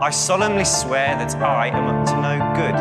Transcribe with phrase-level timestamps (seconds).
[0.00, 2.78] I solemnly swear that I am up to no good.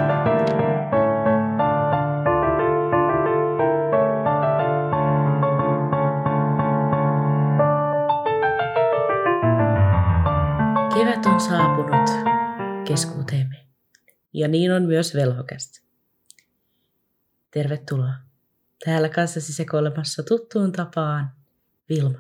[10.94, 12.10] Kevät on saapunut
[12.88, 13.68] keskuuteemme.
[14.34, 15.82] Ja niin on myös velhokästä.
[17.52, 18.14] Tervetuloa.
[18.86, 21.32] Täällä kanssasi sekoilemassa tuttuun tapaan
[21.90, 22.20] Vilma.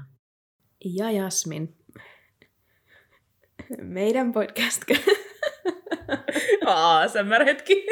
[0.86, 1.77] Ja Jasmin.
[3.82, 4.82] Meidän podcast.
[6.66, 7.86] ASMR-hetki.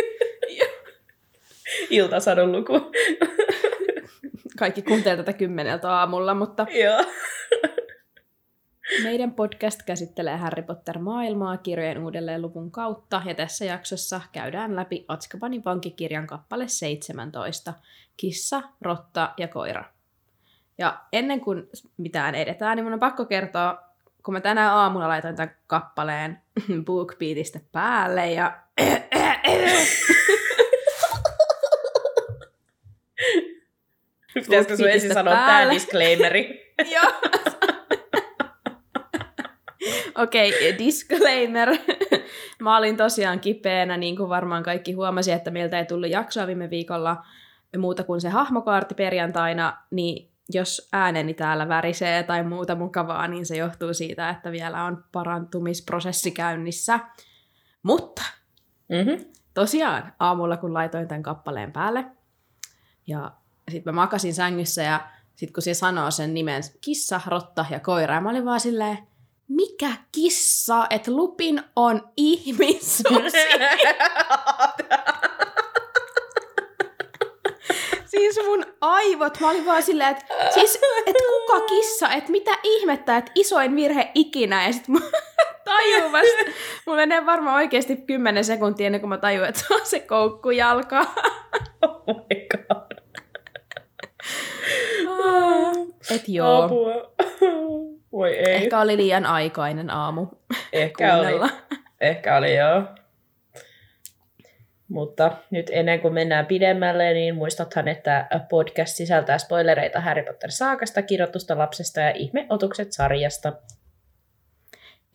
[1.90, 2.74] Iltasadun luku.
[4.60, 7.04] Kaikki kuuntelee tätä kymmeneltä aamulla, mutta Joo.
[9.04, 15.66] meidän podcast käsittelee Harry Potter-maailmaa kirjojen uudelleen luvun kautta, ja tässä jaksossa käydään läpi Atskabanin
[15.66, 17.74] vankikirjan kappale 17,
[18.18, 19.84] Kissa, Rotta ja Koira.
[20.78, 21.64] Ja ennen kuin
[21.98, 23.85] mitään edetään, niin mun on pakko kertoa,
[24.26, 26.42] kun mä tänään aamulla laitoin tämän kappaleen
[26.86, 28.58] BookBeatista päälle, ja
[34.34, 35.74] Pitäisikö sun ensin sanoa päälle.
[35.74, 36.74] disclaimeri?
[36.96, 37.12] Joo.
[40.16, 41.70] Okei, okay, disclaimer.
[42.62, 46.70] Mä olin tosiaan kipeänä, niin kuin varmaan kaikki huomasi, että meiltä ei tullut jaksoa viime
[46.70, 47.26] viikolla
[47.78, 53.58] muuta kuin se hahmokaarti perjantaina, niin jos ääneni täällä värisee tai muuta mukavaa, niin se
[53.58, 57.00] johtuu siitä, että vielä on parantumisprosessi käynnissä.
[57.84, 58.22] Mutta
[58.90, 59.26] Mm-hmm.
[59.54, 62.06] tosiaan aamulla, kun laitoin tämän kappaleen päälle,
[63.08, 63.32] ja
[63.72, 68.16] sitten mä makasin sängyssä, ja sitten kun se sanoo sen nimen kissa, rotta ja koira,
[68.16, 68.98] ja mä olin vaan silleen,
[69.48, 73.38] mikä kissa, että Lupin on ihmissusi.
[78.20, 83.18] siis mun aivot, mä olin vaan silleen, että siis, et kuka kissa, että mitä ihmettä,
[83.18, 85.00] että isoin virhe ikinä, ja sit mä
[85.66, 86.52] tajuu vasta.
[86.86, 91.06] Mulla menee varmaan oikeasti 10 sekuntia ennen kuin mä tajuan, että se on se koukkujalka.
[92.08, 92.96] Oh my god.
[96.16, 96.64] Et joo.
[96.64, 96.94] Apua.
[98.12, 98.56] Voi ei.
[98.56, 100.28] Ehkä, oli liian aikainen aamu
[100.74, 101.50] Ehkä oli.
[102.02, 102.82] Ehkä oli joo.
[104.88, 111.58] Mutta nyt ennen kuin mennään pidemmälle, niin muistathan, että podcast sisältää spoilereita Harry Potter-saakasta, kirjoitusta
[111.58, 113.54] lapsesta ja ihmeotukset sarjasta.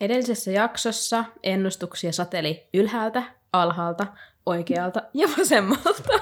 [0.01, 3.23] Edellisessä jaksossa ennustuksia sateli ylhäältä,
[3.53, 4.07] alhaalta,
[4.45, 6.19] oikealta ja vasemmalta.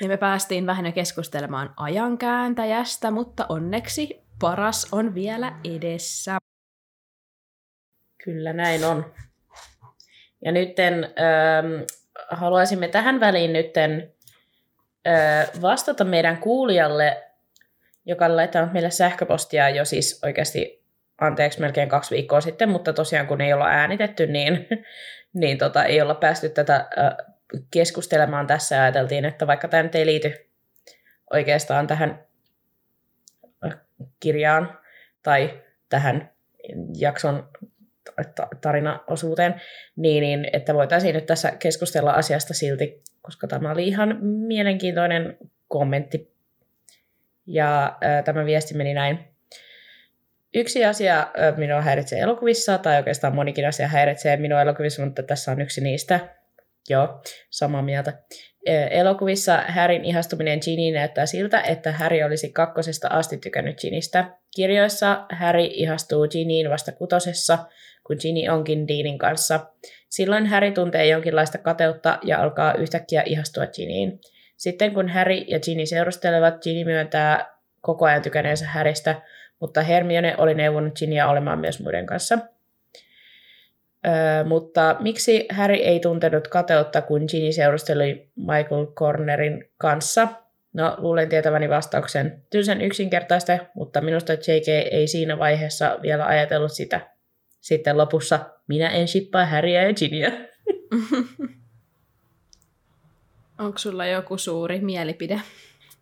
[0.00, 6.38] Ja me päästiin vähän keskustelemaan ajankääntäjästä, mutta onneksi paras on vielä edessä.
[8.24, 9.14] Kyllä näin on.
[10.44, 11.82] Ja nytten ähm,
[12.30, 14.12] haluaisimme tähän väliin nytten
[15.06, 17.22] äh, vastata meidän kuulijalle,
[18.06, 20.82] joka on laittanut meille sähköpostia jo siis oikeasti
[21.20, 24.68] anteeksi melkein kaksi viikkoa sitten, mutta tosiaan kun ei olla äänitetty, niin,
[25.32, 27.34] niin tota, ei olla päästy tätä äh,
[27.70, 28.74] keskustelemaan tässä.
[28.74, 30.32] Ja ajateltiin, että vaikka tämä nyt ei liity
[31.30, 32.24] oikeastaan tähän
[33.64, 33.78] äh,
[34.20, 34.78] kirjaan
[35.22, 36.30] tai tähän
[36.98, 37.48] jakson
[38.60, 39.54] tarinaosuuteen,
[39.96, 45.36] niin, niin että voitaisiin nyt tässä keskustella asiasta silti, koska tämä oli ihan mielenkiintoinen
[45.68, 46.32] kommentti.
[47.46, 49.18] Ja ää, tämä viesti meni näin.
[50.54, 51.26] Yksi asia
[51.56, 56.20] minua häiritsee elokuvissa, tai oikeastaan monikin asia häiritsee minua elokuvissa, mutta tässä on yksi niistä.
[56.88, 58.12] Joo, samaa mieltä.
[58.90, 64.24] Elokuvissa Härin ihastuminen Giniin näyttää siltä, että Häri olisi kakkosesta asti tykännyt Ginistä.
[64.56, 67.58] Kirjoissa Häri ihastuu Giniin vasta kutosessa,
[68.12, 69.60] kun Ginny onkin Deanin kanssa.
[70.08, 74.20] Silloin Harry tuntee jonkinlaista kateutta ja alkaa yhtäkkiä ihastua Giniin.
[74.56, 77.46] Sitten kun Harry ja Ginny seurustelevat, Ginny myöntää
[77.80, 79.22] koko ajan tykäneensä Harrystä,
[79.60, 82.38] mutta Hermione oli neuvonut Ginia olemaan myös muiden kanssa.
[84.06, 90.28] Öö, mutta miksi Harry ei tuntenut kateutta, kun Ginny seurusteli Michael Cornerin kanssa?
[90.72, 92.42] No, luulen tietäväni vastauksen.
[92.50, 97.11] Tylsän yksinkertaista, mutta minusta JK ei siinä vaiheessa vielä ajatellut sitä.
[97.62, 100.30] Sitten lopussa, minä en shippaa Harryä ja Ginia.
[103.58, 105.40] Onko sulla joku suuri mielipide?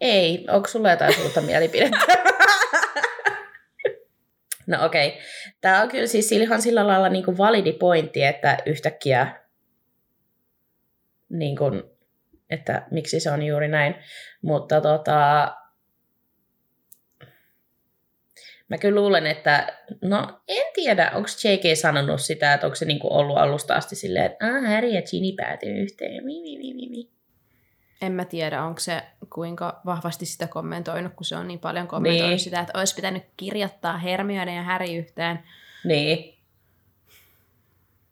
[0.01, 1.99] Ei, onko sulla jotain suurta mielipidettä?
[4.67, 5.09] no okei.
[5.09, 5.21] Okay.
[5.61, 9.41] Tämä on kyllä siis ihan sillä lailla niin kuin validi pointti, että yhtäkkiä,
[11.29, 11.83] niin kuin,
[12.51, 13.95] että miksi se on juuri näin.
[14.43, 15.53] Mutta tota,
[18.71, 19.67] mä kyllä luulen, että
[20.03, 24.27] no en tiedä, onko JK sanonut sitä, että onko se niinku ollut alusta asti silleen,
[24.27, 26.25] että ah, Harry ja Ginny päätyy yhteen.
[26.25, 27.11] Mi, mi, mi, mi, mi.
[28.03, 29.03] En mä tiedä, onko se
[29.35, 32.39] kuinka vahvasti sitä kommentoinut, kun se on niin paljon kommentoinut Niin.
[32.39, 35.39] sitä, että olisi pitänyt kirjoittaa Hermione ja Harry yhteen.
[35.85, 36.35] Niin.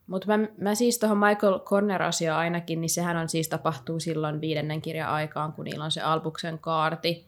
[0.06, 4.82] Mutta mä, mä siis tuohon Michael Corner-asiaan ainakin, niin sehän on siis tapahtuu silloin viidennen
[4.82, 7.27] kirjan aikaan, kun niillä on se Albuksen kaarti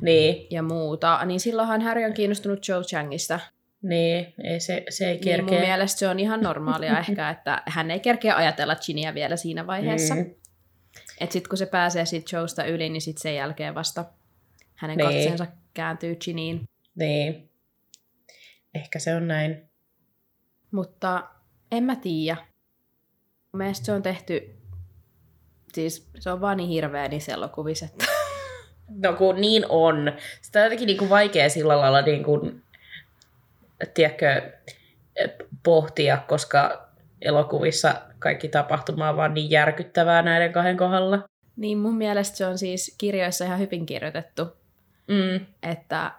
[0.00, 1.24] Niin, ja muuta.
[1.24, 3.40] Niin silloinhan Harry on kiinnostunut Joe Changista.
[3.82, 5.60] niin ei se, se ei Niin mun kerkeä.
[5.68, 10.14] mielestä se on ihan normaalia ehkä, että hän ei kerkeä ajatella Ginia vielä siinä vaiheessa.
[10.14, 10.20] Mm.
[10.20, 10.34] Mm.
[11.20, 14.04] Että sitten kun se pääsee sit Joesta yli, niin sitten sen jälkeen vasta
[14.74, 15.06] hänen Niin.
[15.08, 16.62] katseensa kääntyy Giniin.
[16.94, 17.50] Niin.
[18.74, 19.62] Ehkä se on näin.
[20.70, 21.28] Mutta
[21.72, 22.36] en mä tiedä.
[23.52, 24.56] Mun mielestä se on tehty,
[25.74, 28.04] siis se on vaan niin hirveä niissä elokuvissa, että
[28.88, 30.12] No kun niin on.
[30.42, 32.62] Sitä on jotenkin niin kuin vaikea sillä lailla niin kuin,
[33.94, 34.52] tiedätkö,
[35.62, 36.88] pohtia, koska
[37.20, 41.18] elokuvissa kaikki tapahtuma on vaan niin järkyttävää näiden kahden kohdalla.
[41.56, 44.44] niin mun mielestä se on siis kirjoissa ihan hyvin kirjoitettu.
[45.08, 45.46] Mm.
[45.62, 46.12] Että,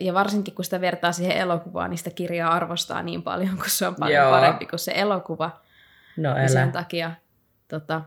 [0.00, 3.86] ja varsinkin kun sitä vertaa siihen elokuvaan, niin sitä kirjaa arvostaa niin paljon, kun se
[3.86, 4.30] on paljon Joo.
[4.30, 5.60] parempi kuin se elokuva.
[6.16, 6.72] No Ja sen älä.
[6.72, 7.10] takia
[7.68, 8.00] tota,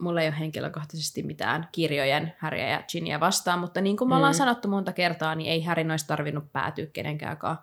[0.00, 4.32] mulla ei ole henkilökohtaisesti mitään kirjojen Häriä ja Ginia vastaan, mutta niin kuin me ollaan
[4.34, 4.38] Mm.
[4.38, 7.56] sanottu monta kertaa, niin ei Härin olisi tarvinnut päätyä kenenkäänkään.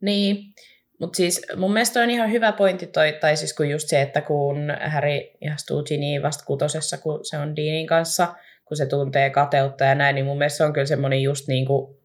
[0.00, 0.54] Niin,
[1.00, 4.20] mutta siis mun mielestä on ihan hyvä pointti toi, tai siis kun just se, että
[4.20, 4.56] kun
[4.86, 8.34] Harry ihastuu Giniin vasta kutosessa, kun se on Deanin kanssa,
[8.64, 11.66] kun se tuntee kateutta ja näin, niin mun mielestä se on kyllä semmoinen just niin
[11.66, 11.96] kuin,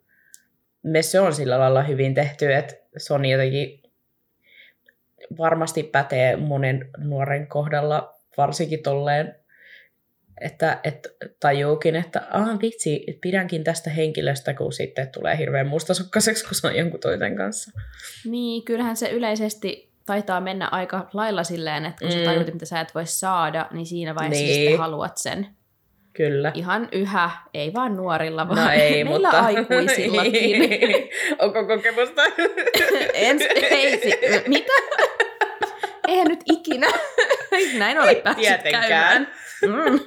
[1.02, 3.84] se on sillä lailla hyvin tehty, että se on jotenkin
[5.38, 9.36] varmasti pätee monen nuoren kohdalla, varsinkin tolleen,
[10.42, 11.10] että, että
[11.40, 16.76] tajuukin, että ah vitsi, pidänkin tästä henkilöstä, kun sitten tulee hirveän mustasukkaiseksi, kun se on
[16.76, 17.72] jonkun toisen kanssa.
[18.26, 22.20] Niin, kyllähän se yleisesti taitaa mennä aika lailla silleen, että kun mm.
[22.20, 24.56] Sä tajut, mitä sä et voi saada, niin siinä vaiheessa niin.
[24.56, 25.48] Sitten haluat sen.
[26.14, 26.52] Kyllä.
[26.56, 29.40] Ihan yhä, ei vaan nuorilla, vaan No ei, meillä mutta...
[29.40, 30.62] aikuisillakin.
[31.42, 32.22] Onko kokemusta?
[33.14, 34.74] Ens, ei, si- mitä?
[36.10, 36.88] Eihän nyt ikinä.
[37.80, 38.88] Näin ole päässyt Tietenkään.
[38.88, 39.28] käymään.
[39.62, 40.00] Mm.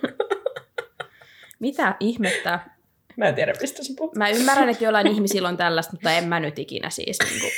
[1.58, 2.60] Mitä ihmettä?
[3.16, 4.16] Mä en tiedä, mistä sä puhut.
[4.16, 7.18] Mä ymmärrän, että jollain ihmisillä on tällaista, mutta en mä nyt ikinä siis.
[7.24, 7.52] Niin kuin.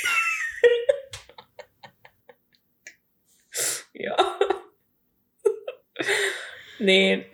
[4.05, 4.37] Joo.
[6.79, 7.29] niin.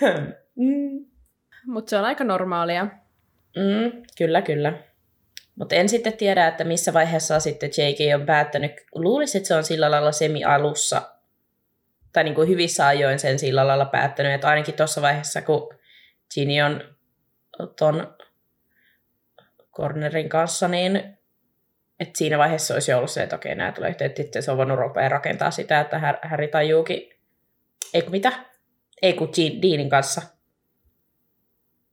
[0.56, 1.06] mm.
[1.66, 2.84] Mutta se on aika normaalia.
[2.84, 4.72] Mm, kyllä, kyllä.
[5.54, 8.20] Mutta en sitten tiedä, että missä vaiheessa sitten J.K.
[8.20, 8.72] on päättänyt.
[8.94, 11.02] Luulisin, että se on sillä lailla semi-alussa,
[12.12, 15.74] tai niin kuin hyvissä ajoin sen sillä lailla päättänyt, että ainakin tuossa vaiheessa, kun
[16.34, 16.96] Ginny on
[17.78, 18.16] ton
[19.72, 21.18] Cornerin kanssa, niin
[22.00, 24.56] että siinä vaiheessa olisi ollut se, että okei, nämä tulee yhteen, että sitten se on
[24.56, 27.10] voinut rupea rakentaa sitä, että Har- Harry tajuukin,
[27.94, 28.32] ei kun mitä?
[29.02, 29.30] Ei kun
[29.62, 30.22] Deanin kanssa.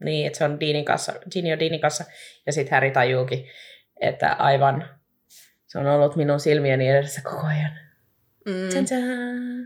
[0.03, 2.05] Niin, että se on Deanin kanssa, Ginny on Deanin kanssa,
[2.45, 3.47] ja sitten Harry tajuukin,
[4.01, 4.89] että aivan,
[5.67, 7.71] se on ollut minun silmieni edessä koko ajan.
[8.45, 9.65] Mm.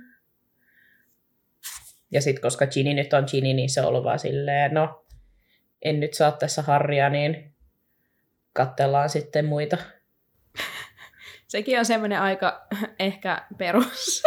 [2.11, 5.05] Ja sitten koska Ginny nyt on Ginny, niin se on ollut vaan silleen, no,
[5.81, 7.55] en nyt saa tässä Harria, niin
[8.53, 9.77] katsellaan sitten muita.
[11.47, 12.67] Sekin on semmoinen aika
[12.99, 14.23] ehkä perus.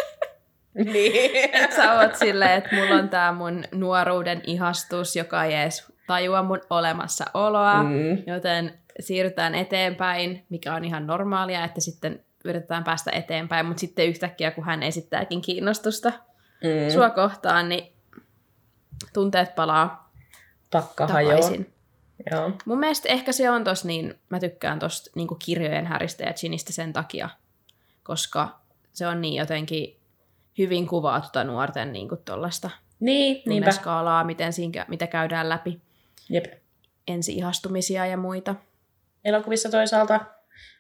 [0.74, 1.48] Niin.
[1.54, 6.42] että sä oot silleen, että mulla on tää mun nuoruuden ihastus, joka ei edes tajua
[6.42, 7.82] mun olemassaoloa.
[7.82, 8.22] Mm.
[8.26, 14.50] Joten siirrytään eteenpäin, mikä on ihan normaalia, että sitten yritetään päästä eteenpäin, mutta sitten yhtäkkiä,
[14.50, 16.12] kun hän esittääkin kiinnostusta
[16.64, 16.92] Mm.
[16.92, 17.92] sua kohtaan, niin
[19.14, 20.10] tunteet palaa
[21.08, 21.34] hajoaa.
[21.36, 21.72] takaisin.
[22.30, 22.50] Joo.
[22.64, 26.72] Mun mielestä ehkä se on tos niin, mä tykkään tosta niin kirjojen Häristä ja Ginistä
[26.72, 27.28] sen takia,
[28.02, 28.48] koska
[28.92, 29.96] se on niin jotenkin
[30.58, 35.80] hyvin kuvaa tuota nuorten niin kuin tollaista Niin, tunneskaalaa, miten siinä, mitä käydään läpi,
[36.30, 36.44] Jep.
[37.08, 38.54] ensi-ihastumisia ja muita.
[39.24, 40.20] Elokuvissa toisaalta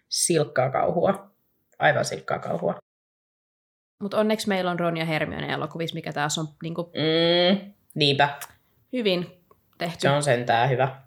[0.08, 1.30] silkkaa kauhua.
[1.78, 2.74] Aivan silkkaa kauhua.
[4.02, 7.72] Mutta onneksi meillä on Ron ja Hermione elokuvissa, mikä taas on niin kuin Mm.
[7.94, 8.38] Niinpä.
[8.92, 9.26] hyvin
[9.78, 9.98] tehty.
[10.00, 11.02] Se on sentään hyvä.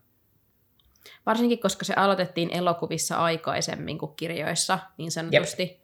[1.25, 5.81] Varsinkin, koska se aloitettiin elokuvissa aikaisemmin kuin kirjoissa, niin sanotusti.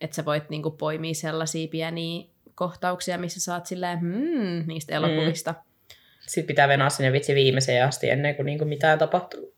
[0.00, 2.24] Että sä voit niin kuin, poimia sellaisia pieniä
[2.54, 5.52] kohtauksia, missä saat silleen, hmm, niistä elokuvista.
[5.52, 5.58] Mm.
[6.28, 9.54] Sitten pitää venää sinne vitsi viimeiseen asti ennen kuin niinku mitään tapahtuu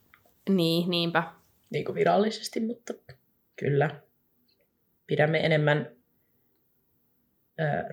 [0.49, 1.23] Niin, niinpä.
[1.71, 2.95] niinku virallisesti, mutta
[3.57, 3.91] kyllä.
[5.07, 5.91] Pidämme enemmän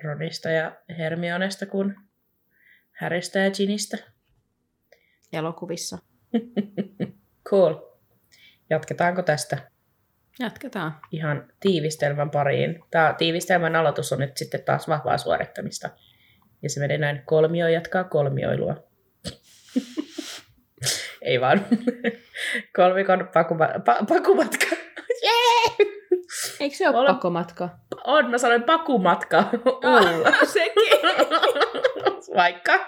[0.04, 1.96] Ronista ja Hermionesta kuin
[2.92, 3.98] Häristä ja Ginistä.
[5.34, 5.98] Elokuvissa.
[7.50, 7.76] Cool.
[8.70, 9.72] Jatketaanko tästä
[10.40, 10.96] Jatketaan.
[11.12, 12.80] ihan tiivistelmän pariin?
[12.92, 15.90] Tämä tiivistelmän aloitus on nyt sitten taas vahvaa suorittamista.
[16.64, 18.76] Ja se menee näin, kolmio jatkaa kolmioilua.
[21.22, 21.66] Ei vaan.
[22.76, 24.66] Kolmikon pakuma, pa, pakumatka.
[25.24, 25.88] Jee!
[26.60, 27.70] Eikö se ole Ole- pakomatka?
[28.04, 29.44] On, mä sanoin pakumatka
[29.84, 30.32] olla.
[30.46, 31.00] Sekin.
[32.36, 32.80] Vaikka.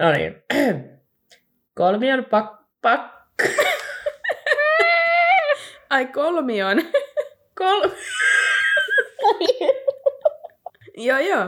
[0.00, 0.42] no niin.
[1.74, 2.60] Kolmion pak...
[2.82, 3.00] pak...
[5.90, 6.82] Ai kolmion.
[7.54, 7.80] Kol...
[11.00, 11.46] joo, joo.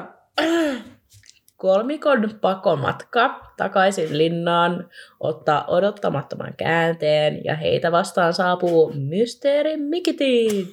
[1.56, 4.88] Kolmikon pakomatka takaisin linnaan
[5.20, 10.72] ottaa odottamattoman käänteen ja heitä vastaan saapuu Mysteeri Mikitiin.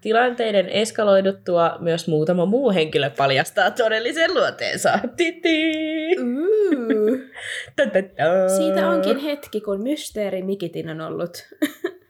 [0.00, 4.98] Tilanteiden eskaloiduttua myös muutama muu henkilö paljastaa todellisen luonteensa.
[5.16, 5.72] Titi!
[8.56, 11.48] Siitä onkin hetki, kun Mysteeri Mikitin on ollut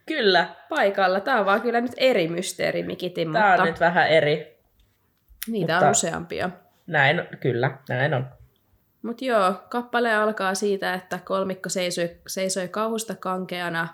[0.06, 1.20] Kyllä, paikalla.
[1.20, 4.51] Tämä on vaan kyllä nyt eri Mysteeri Mikitin, tämä mutta on nyt vähän eri.
[5.46, 6.50] Niitä mutta- on useampia.
[6.86, 8.26] Näin, kyllä, näin on.
[9.02, 13.88] Mutta joo, kappale alkaa siitä, että kolmikko seisoi, seisoi kauhusta kankeana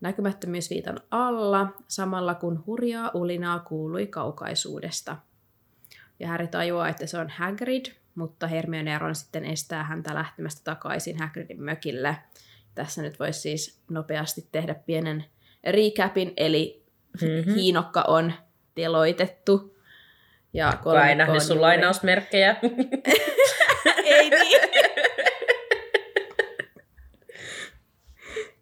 [0.00, 5.16] näkymättömyysviitan alla, samalla kun hurjaa ulinaa kuului kaukaisuudesta.
[6.20, 10.60] Ja Harry tajuaa, että se on Hagrid, mutta Hermione ja Ron sitten estää häntä lähtemästä
[10.64, 12.16] takaisin Hagridin mökille.
[12.74, 15.24] Tässä nyt voisi siis nopeasti tehdä pienen
[15.64, 16.84] recapin, eli
[17.22, 17.54] Mhm.
[17.54, 18.32] hiinokka on
[18.74, 19.73] teloitettu.
[20.54, 22.56] Ja Kuka ei nähnyt sun lainausmerkkejä.
[24.04, 24.60] Ei niin.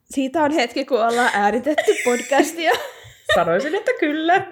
[0.05, 2.73] Siitä on hetki, kun ollaan äänitetty podcastia.
[3.35, 4.47] Sanoisin, että kyllä.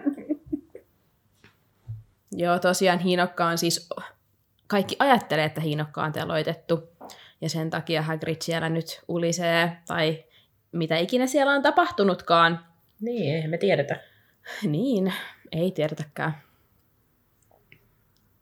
[2.33, 3.89] Joo, tosiaan Hiinokka on siis...
[4.67, 6.91] Kaikki ajattelee, että Hiinokka on teloitettu.
[7.41, 10.25] Ja sen takia Hagrid siellä nyt ulisee, tai
[10.73, 12.67] mitä ikinä siellä on tapahtunutkaan.
[13.01, 13.97] Niin, eihän me tiedetä.
[14.63, 15.13] Niin,
[15.53, 16.50] ei tiedetäkään.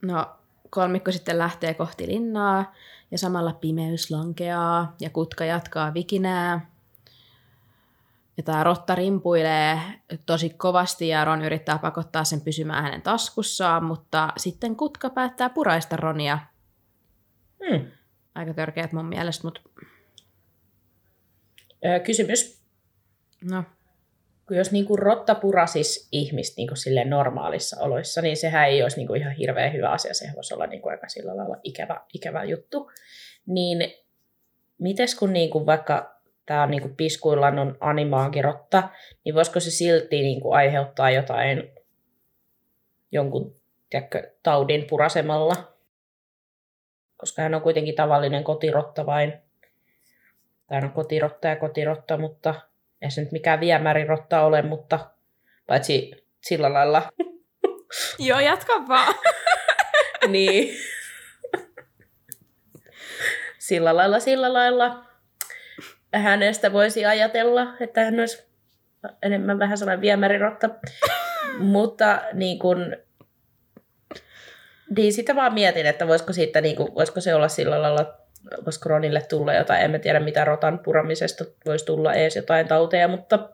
[0.02, 0.26] No,
[0.70, 2.74] kolmikko sitten lähtee kohti linnaa,
[3.10, 6.70] ja samalla pimeys lankeaa, ja kutka jatkaa vikinää.
[8.36, 9.80] Ja tämä rotta rimpuilee
[10.26, 15.96] tosi kovasti, ja Ron yrittää pakottaa sen pysymään hänen taskussaan, mutta sitten kutka päättää puraista
[15.96, 16.38] Ronia.
[17.68, 17.86] Hmm.
[18.34, 19.60] Aika törkeät mun mielestä, mutta
[21.84, 22.62] Öö, kysymys.
[23.50, 23.64] no,
[24.50, 29.32] Jos niinku rotta purasis ihmistä niinku sille normaalissa oloissa, niin sehän ei olisi niinku ihan
[29.32, 30.14] hirveän hyvä asia.
[30.14, 32.90] Sehän voisi olla niinku aika sillä lailla ikävä, ikävä juttu.
[33.46, 33.78] Niin
[34.78, 38.88] mites kun niinku vaikka tämä on niinku piskuillaan on animaagirotta,
[39.24, 41.70] niin voisiko se silti niinku aiheuttaa jotain
[43.12, 43.56] jonkun
[43.90, 45.54] tiedätkö, taudin purasemalla?
[47.16, 49.32] Koska hän on kuitenkin tavallinen kotirotta vain.
[50.66, 52.54] Tai on kotirotta ja kotirotta, mutta
[53.02, 55.10] ei se nyt mikään viemärirotta ole, mutta
[55.66, 57.12] paitsi sillä lailla.
[58.28, 59.14] joo, jatka vaan.
[60.28, 60.76] niin.
[63.58, 65.04] sillä lailla, sillä lailla
[66.14, 68.48] hänestä voisi ajatella, että hän olisi
[69.22, 70.70] enemmän vähän sellainen viemärirotta.
[71.58, 72.96] mutta niin kun,
[74.96, 78.18] niin sitä vaan mietin, että voisiko, siitä, niin kuin, voisiko se olla sillä lailla,
[78.64, 83.08] voisiko Ronille tulla jotain, en mä tiedä mitä rotan puramisesta voisi tulla edes jotain tauteja,
[83.08, 83.48] mutta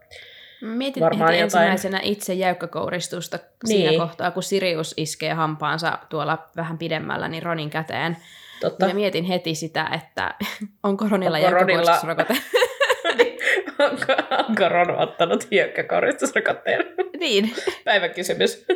[0.61, 1.63] Mietin Varmaan heti jotain.
[1.65, 4.01] ensimmäisenä itse jäykkäkouristusta siinä Niin.
[4.01, 8.17] kohtaa, kun Sirius iskee hampaansa tuolla vähän pidemmällä niin Ronin käteen.
[8.61, 8.87] totta.
[8.87, 10.35] Ja mietin heti sitä, että
[10.83, 12.35] onko Ronilla Onko Ronilla- jäykkäkouristusrokote.
[13.91, 16.85] onko, onko Ron ottanut hiekkakoristusrokotteen?
[17.19, 17.53] niin.
[17.85, 18.67] Päiväkysymys.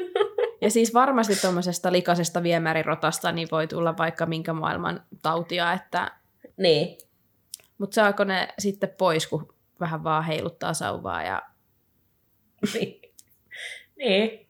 [0.60, 6.10] Ja siis varmasti tuommoisesta likaisesta viemärirotasta niin voi tulla vaikka minkä maailman tautia, että...
[6.56, 6.98] niin.
[7.78, 11.42] mutta saako ne sitten pois, kun vähän vaan heiluttaa sauvaa ja
[12.74, 13.02] niin.
[13.96, 14.48] Niin,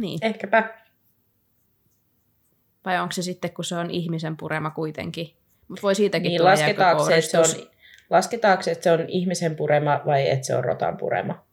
[0.00, 0.18] niin.
[0.22, 0.78] ehkäpä.
[2.84, 5.36] Vai onko se sitten, kun se on ihmisen purema kuitenkin?
[5.68, 7.68] Mutta voi siitäkin Niin, tulla lasketaanko se, että se on,
[8.10, 11.44] lasketaanko se, että se on ihmisen purema vai että se on rotan purema?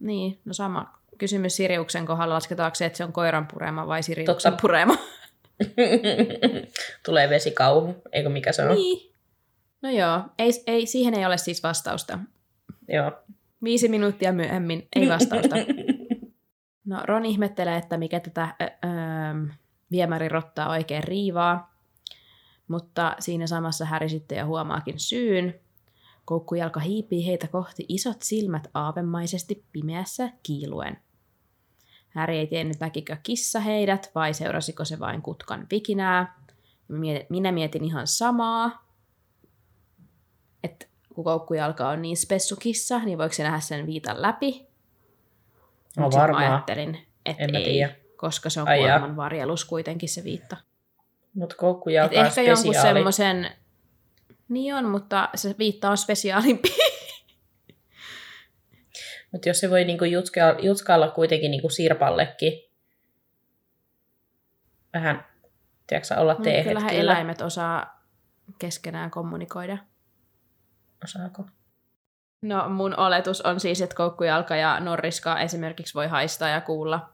[0.00, 2.34] Niin, no sama kysymys Siriuksen kohdalla.
[2.34, 4.52] Lasketaanko se, että se on koiran purema vai Siriuksen Totta.
[4.62, 4.96] purema?
[7.06, 8.74] Tulee vesikauhu, eikö mikä se on?
[8.74, 9.12] Niin.
[9.82, 12.18] No joo, ei, ei, siihen ei ole siis vastausta.
[12.88, 13.12] Joo.
[13.64, 15.56] Viisi minuuttia myöhemmin ei vastausta.
[16.84, 18.68] No Ron ihmettelee, että mikä tätä ö, ö,
[19.90, 21.74] viemärirottaa oikein riivaa,
[22.68, 25.54] mutta siinä samassa Häri sitten jo huomaakin syyn.
[26.24, 30.96] Koukkujalka hiipii heitä kohti isot silmät aavemaisesti pimeässä kiiluen.
[32.14, 36.38] Häri ei tiennyt näkikö kissa heidät vai seurasiko se vain kutkan vikinää.
[37.28, 38.86] Minä mietin ihan samaa,
[40.64, 44.66] että kun koukkujalka on niin spessu kissa, niin voiko se nähdä sen viitan läpi?
[45.96, 46.44] No Mut varmaan.
[46.44, 47.94] ajattelin, että En ei, tiedä.
[48.16, 48.98] koska se on Ai jaa.
[48.98, 50.56] kuoleman varjelus kuitenkin se viitta.
[51.34, 52.98] Mutta Et koukkujalka on ehkä jonkun spesiaali.
[52.98, 53.50] semmoisen...
[54.48, 56.68] Niin on, mutta se viitta on spesiaalimpi.
[59.32, 62.52] Mutta jos se voi niinku jutska, jutskailla kuitenkin niinku sirpallekin,
[64.94, 65.24] vähän,
[65.86, 67.02] tiedätkö olla No, teehet kyllähän kyllä.
[67.02, 68.02] eläimet osaa
[68.58, 69.78] keskenään kommunikoida.
[71.04, 71.44] Osaako?
[72.42, 77.08] No mun oletus on siis, että koukkujalka ja norriska esimerkiksi voi haistaa ja kuulla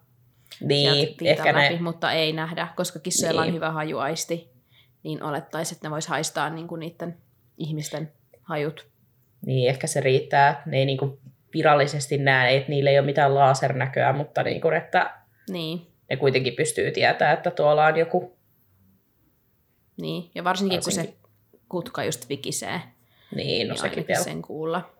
[0.61, 3.49] Niin, sieltä ehkä pintan ne, läpi, mutta ei nähdä, koska kissoilla Niin.
[3.51, 4.51] on hyvä hajuaisti,
[5.03, 7.19] niin olettaisiin, että ne vois haistaa niinku niiden
[7.59, 8.87] ihmisten hajut.
[9.47, 10.63] niin, ehkä se riittää.
[10.67, 11.19] Ne ei niinku
[11.55, 15.14] virallisesti näe, että niillä ei ole mitään laasernäköä, mutta niinku, että
[15.50, 18.37] Niin, ne kuitenkin pystyy tietämään, että tuolla on joku.
[20.00, 20.31] niin.
[20.35, 21.31] Ja varsinkin, kun se Varsinkin.
[21.69, 22.81] kutka just vikisee,
[23.35, 24.23] Niin, no niin sekin vielä.
[24.25, 24.90] sen kuulla.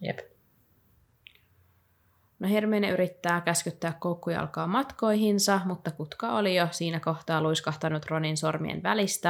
[0.00, 0.18] Jep.
[2.38, 8.82] No Hermione yrittää käskyttää koukkujalkaa matkoihinsa, mutta kutka oli jo siinä kohtaa luiskahtanut Ronin sormien
[8.82, 9.28] välistä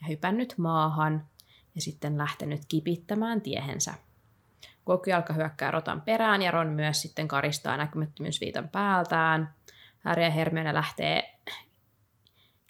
[0.00, 1.26] ja hypännyt maahan
[1.74, 3.94] ja sitten lähtenyt kipittämään tiehensä.
[4.84, 9.54] Koukkujalka hyökkää Rotan perään ja Ron myös sitten karistaa näkymättömyysviitan päältään.
[10.04, 11.38] Harry ja Hermione lähtee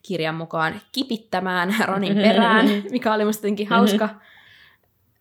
[0.02, 4.08] kirjan mukaan kipittämään Ronin perään, mikä oli musta jotenkin hauska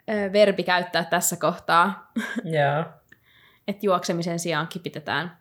[0.09, 2.11] ö, verbi käyttää tässä kohtaa
[2.59, 2.85] Joo.
[3.67, 5.37] että juoksemisen sijaan kipitetään.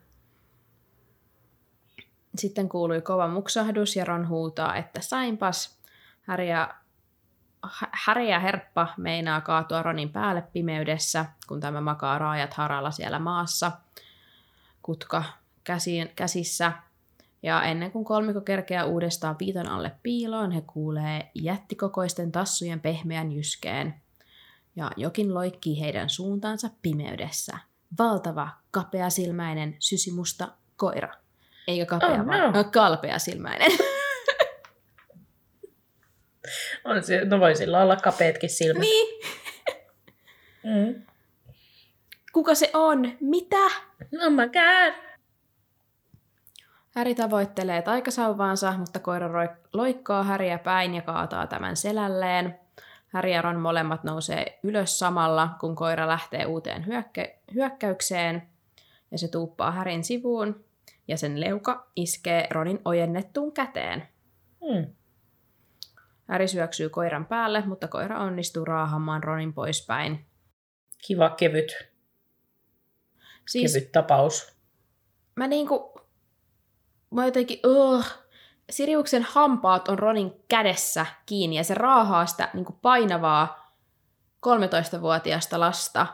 [2.36, 5.80] Sitten kuului kova muksahdus ja Ron huutaa, että sainpas.
[6.22, 6.74] Harry ja,
[7.66, 13.18] H- Harry ja Herppa meinaa kaatua Ronin päälle pimeydessä, kun tämä makaa raajat haralla siellä
[13.18, 13.72] maassa.
[14.82, 15.24] Kutka
[15.64, 16.72] käsiin, käsissä.
[17.42, 23.94] Ja ennen kuin kolmiko kerkeää uudestaan viiton alle piiloon, he kuulee jättikokoisten tassujen pehmeän jyskeen.
[24.76, 27.58] Ja jokin loikkii heidän suuntaansa pimeydessä.
[27.98, 31.14] Valtava, kapeasilmäinen, sysimusta koira.
[31.68, 32.26] Eikä kapea, Oh, no.
[32.26, 33.70] vaan no, kalpeasilmäinen.
[36.84, 38.80] On se, no voi sillä olla kapeetkin silmät.
[38.80, 39.20] niin,
[40.64, 41.02] Mm.
[42.32, 43.12] kuka se on?
[43.20, 43.64] Mitä?
[44.26, 44.94] Oh my god.
[46.94, 52.58] Häri tavoittelee taikasauvaansa, mutta koira roi- loikkaa Häriä päin ja kaataa tämän selälleen.
[53.08, 58.42] Häri ja Ron molemmat nousee ylös samalla, kun koira lähtee uuteen hyökkä- hyökkäykseen.
[59.10, 60.64] Ja se tuuppaa Härin sivuun,
[61.08, 64.08] ja sen leuka iskee Ronin ojennettuun käteen.
[64.60, 64.86] Mm.
[66.30, 70.26] Häri syöksyy koiran päälle, mutta koira onnistuu raahamaan Ronin poispäin.
[71.06, 71.72] Kiva, kevyt,
[73.48, 74.56] Siis kevyt tapaus.
[75.36, 76.00] mä niinku...
[77.10, 77.58] Mä jotenkin...
[77.66, 78.04] Uh,
[78.70, 83.74] Siriuksen hampaat on Ronin kädessä kiinni ja se raahaa sitä niinku painavaa
[84.46, 86.06] 13-vuotiaasta lasta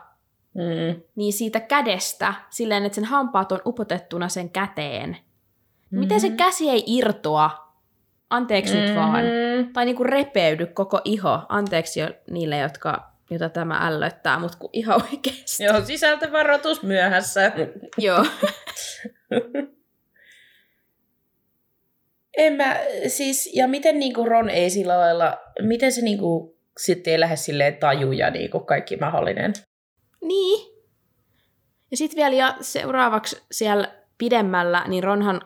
[0.57, 1.02] Mm.
[1.16, 5.11] niin siitä kädestä silleen, että sen hampaat on upotettuna sen käteen.
[5.11, 5.98] Mm-hmm.
[5.98, 7.72] Miten se käsi ei irtoa?
[8.31, 8.87] Anteeksi mm-hmm.
[8.87, 9.24] nyt vaan.
[9.57, 9.73] Mm.
[9.73, 11.40] Tai niinku repeydy koko iho.
[11.49, 15.64] Anteeksi jo niille, jotka, jota tämä ällöttää, mutta kun ihan oikeasti.
[15.64, 17.53] Joo, sisältövaroitus myöhässä.
[17.99, 18.25] Joo.
[22.37, 22.77] En mä,
[23.09, 27.77] siis, ja miten niinku Ron ei sillä lailla, miten se niinku sitten ei lähde silleen
[27.77, 29.53] tajuja niinku kaikki mahdollinen.
[30.23, 30.77] Niin.
[31.90, 35.40] Ja sitten vielä ja seuraavaksi siellä pidemmällä, niin Ronhan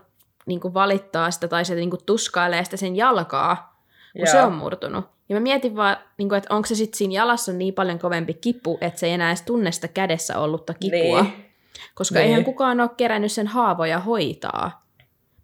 [0.47, 3.70] niin valittaa sitä tai se niin tuskailee sitä sen jalkaa,
[4.13, 4.33] kun Joo.
[4.33, 5.05] se on murtunut.
[5.29, 8.35] Ja mä mietin vaan, niin kuin, että onko se sitten siinä jalassa niin paljon kovempi
[8.35, 11.23] kipu, että se ei enää edes tunne sitä kädessä ollutta kipua.
[11.23, 11.45] Niin.
[11.95, 12.27] Koska Niin.
[12.27, 14.87] eihän kukaan ole kerännyt sen haavoja hoitaa.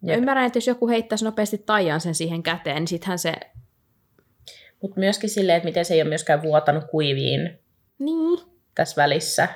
[0.00, 0.18] Mä Jep.
[0.18, 3.33] ymmärrän, että jos joku heittäisi nopeasti taian sen siihen käteen, niin sittenhän se...
[4.83, 7.59] Mutta myöskin silleen, että miten se ei ole myöskään vuotanut kuiviin
[7.98, 8.38] Niin.
[8.74, 9.48] tässä välissä.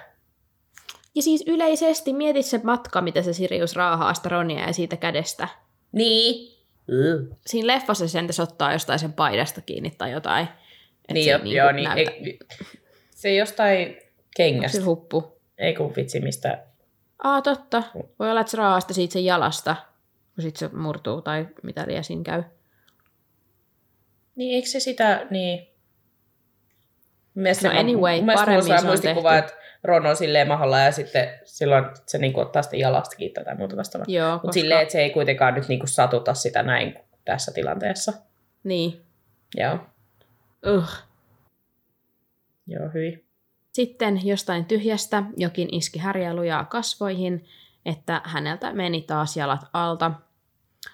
[1.15, 5.49] Ja siis yleisesti mietit se matka, mitä se Sirius raahaa sitä Ronia ja siitä kädestä.
[5.93, 6.60] Niin.
[6.91, 7.37] Mm.
[7.47, 10.49] Siinä leffassa se entäs ottaa jostain sen paidasta kiinni tai jotain.
[11.09, 12.39] Et Niin, se jo, niinku joo, niin näytä- ei,
[13.11, 13.97] se jostain
[14.37, 14.79] kengästä.
[14.79, 15.41] se huppu?
[15.59, 16.65] Ei kun vitsi mistä.
[17.25, 17.83] Aa, totta.
[18.19, 19.77] Voi olla, että se raahaa sitä siitä sen jalasta,
[20.35, 22.43] kun sit se murtuu tai mitä liian siinä käy.
[24.37, 25.67] Niin eikö se sitä, niin...
[27.35, 29.21] Mielestäni No anyway, paremmin se on tehty.
[29.39, 29.53] että
[29.85, 34.07] Ron on silleen mahalla ja sitten silloin se niinku ottaa sitten jalastakin tai muuta vastaavaa.
[34.33, 34.53] Mutta koska...
[34.53, 38.13] silleen, että se ei kuitenkaan nyt niinku satuta sitä näin tässä tilanteessa.
[38.65, 39.03] Niin.
[39.57, 39.79] Joo,
[40.67, 40.89] Uh.
[42.67, 43.25] joo, hyvin.
[43.73, 47.45] Sitten jostain tyhjästä jokin iski Häriä lujaa kasvoihin,
[47.87, 50.11] että häneltä meni taas jalat alta.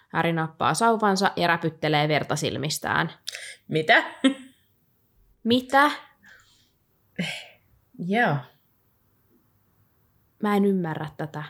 [0.08, 3.12] Häri nappaa sauvansa ja räpyttelee verta silmistään.
[3.68, 4.04] Mitä?
[5.44, 5.90] Mitä?
[7.98, 8.36] Joo.
[10.42, 11.42] Mä en ymmärrä tätä.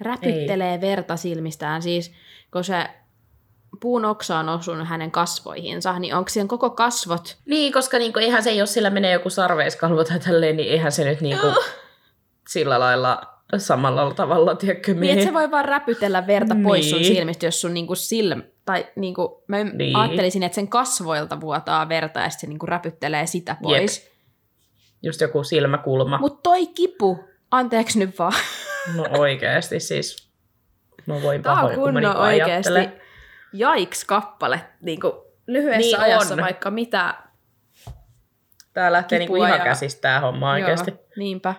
[0.00, 0.80] Räpyttelee Ei.
[0.80, 2.12] verta silmistään, siis
[2.52, 2.86] kun se
[3.80, 7.36] puun oksa on osunut hänen kasvoihinsa, niin onko siihen koko kasvot?
[7.46, 11.04] Niin, koska niinku, eihän se, jos sillä menee joku sarveiskalvo tai tälleen, niin eihän se
[11.04, 11.64] nyt niinku Oh.
[12.48, 13.22] sillä lailla...
[13.56, 17.14] samalla tavalla, tiedätkö, Niin, että se voi vaan räpytellä verta pois sun Niin.
[17.14, 18.42] silmistä, jos sun niinku silm...
[18.64, 19.78] Tai niinku, mä Niin.
[19.78, 19.96] niin.
[19.96, 24.10] ajattelisin, että sen kasvoilta vuotaa verta ja sitten se niinku räpyttelee sitä pois.
[25.02, 26.18] Just joku silmäkulma.
[26.18, 28.32] Mutta toi kipu, anteeksi nyt vaan.
[28.96, 30.28] No oikeesti siis.
[31.06, 33.00] Mä voin Tää on pahoin, kun mä kunnon niinku ajattelen.
[33.52, 36.40] jaiks-kappale niinku lyhyessä Niin niin ajassa on.
[36.40, 37.14] vaikka mitä.
[38.72, 40.90] Tää lähtee niinku kipua ihan ja- käsistä tää homma oikeesti.
[40.90, 41.54] Joo, niinpä.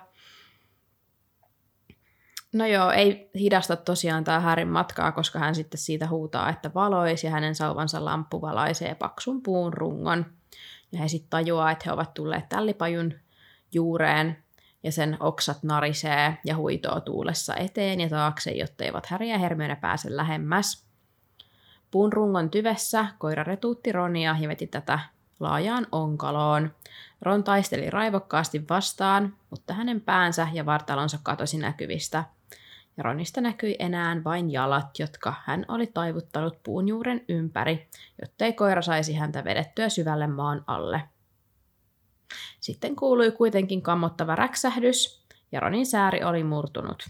[2.54, 7.24] No joo, ei hidasta tosiaan tämä Härin matkaa, koska hän sitten siitä huutaa, että valois
[7.24, 10.26] ja hänen sauvansa lamppu valaisee paksun puun rungon.
[10.92, 13.14] Ja he sitten tajuaa, että he ovat tulleet tällipajun
[13.72, 14.43] juureen
[14.84, 20.18] ja sen oksat narisee ja huitoo tuulessa eteen ja taakse, jotteivät Häri ja Hermione pääse
[20.18, 20.86] lähemmäs.
[21.92, 25.00] Puun rungon tyvessä koira retuutti Ronia ja veti tätä
[25.40, 26.72] laajaan onkaloon.
[27.22, 32.24] Ron taisteli raivokkaasti vastaan, mutta hänen päänsä ja vartalonsa katosi näkyvistä.
[32.98, 37.88] Ja Ronista näkyi enää vain jalat, jotka hän oli taivuttanut puun juuren ympäri,
[38.22, 41.02] jottei koira saisi häntä vedettyä syvälle maan alle.
[42.60, 47.10] Sitten kuului kuitenkin kammottava räksähdys, ja Ronin sääri oli murtunut.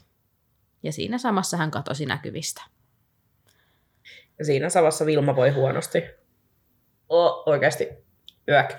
[0.84, 2.62] Ja siinä samassa hän katosi näkyvistä.
[4.40, 6.04] Ja siinä samassa Vilma voi huonosti.
[7.10, 7.88] O, oikeasti.
[8.50, 8.74] Yök.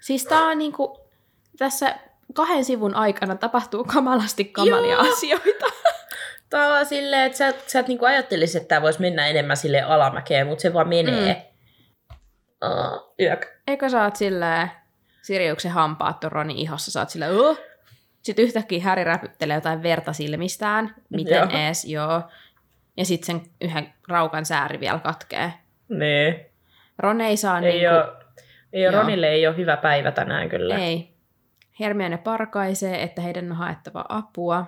[0.00, 1.10] Siis tää on niinku,
[1.58, 1.98] tässä
[2.34, 5.12] kahden sivun aikana tapahtuu kamalasti kamalia Joo.
[5.12, 5.66] asioita.
[6.50, 9.82] Tää on silleen, että sä, sä et niinku ajattelisit, että tää voisi mennä enemmän sille
[9.82, 11.52] alamäkeen, mutta se vaan menee.
[12.10, 12.16] Mm.
[12.68, 13.46] Uh, yök.
[13.66, 14.70] Eikö sä oot silleen,
[15.26, 17.58] Siriuksen hampaat on Ronin ihossa, sä oot silleen, oh!
[18.22, 20.94] Sitten yhtäkkiä Häri räpyttelee jotain verta silmistään.
[21.10, 21.48] Miten Joo.
[21.52, 22.22] ees, joo.
[22.96, 25.52] Ja sitten sen yhden raukan sääri vielä katkee.
[25.88, 26.46] Niin.
[26.98, 28.16] Ron ei saa Ei, niinku, oo,
[28.72, 29.02] ei oo, Joo.
[29.02, 30.76] Ronille ei ole hyvä päivä tänään kyllä.
[30.76, 31.10] ei.
[31.80, 34.66] Hermione parkaisee, että heidän on haettava apua,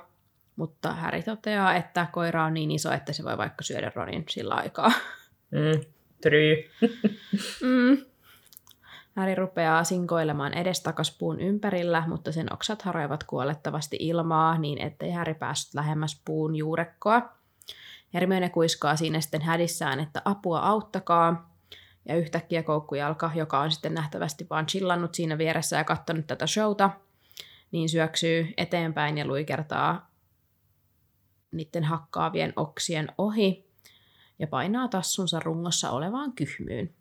[0.56, 4.54] mutta Häri toteaa, että koira on niin iso, että se voi vaikka syödä Ronin sillä
[4.54, 4.92] aikaa.
[5.50, 5.80] Mm,
[6.22, 6.64] try.
[7.62, 8.07] Mm.
[9.18, 15.34] Häri rupeaa sinkoilemaan edestakas puun ympärillä, mutta sen oksat haroivat kuolettavasti ilmaa niin, ettei Häri
[15.34, 17.32] päässyt lähemmäs puun juurekkoa.
[18.14, 21.54] Hermione kuiskaa siinä sitten hädissään, että apua auttakaa.
[22.04, 26.90] Ja yhtäkkiä koukkujalka, joka on sitten nähtävästi vaan chillannut siinä vieressä ja katsonut tätä showta,
[27.70, 30.10] niin syöksyy eteenpäin ja luikertaa
[31.52, 33.70] niiden hakkaavien oksien ohi
[34.38, 36.97] ja painaa tassunsa rungossa olevaan kyhmyyn.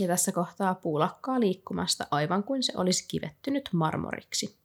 [0.00, 4.58] Ja tässä kohtaa puu lakkaa liikkumasta aivan kuin se olisi kivettynyt marmoriksi.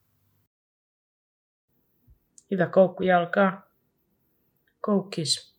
[2.52, 3.62] Hyvä koukku jalkaa.
[4.82, 5.56] Koukkis.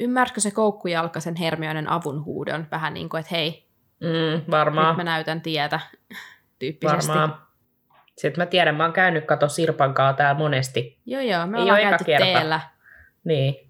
[0.00, 2.66] Ymmärsikö se koukkujalka sen Hermionen avun huudon?
[2.70, 3.66] Vähän niin kuin, että hei,
[4.00, 4.88] Mm, varmaan.
[4.88, 5.80] nyt mä näytän tietä
[6.58, 7.08] tyyppisesti.
[7.12, 7.46] varmaan.
[8.18, 11.00] Sitten mä tiedän, mä oon käynyt kato Sirpan kanssa täällä monesti.
[11.06, 12.24] Joo joo, me Ei ollaan käyty kerta.
[12.24, 12.60] teellä.
[13.24, 13.65] Niin.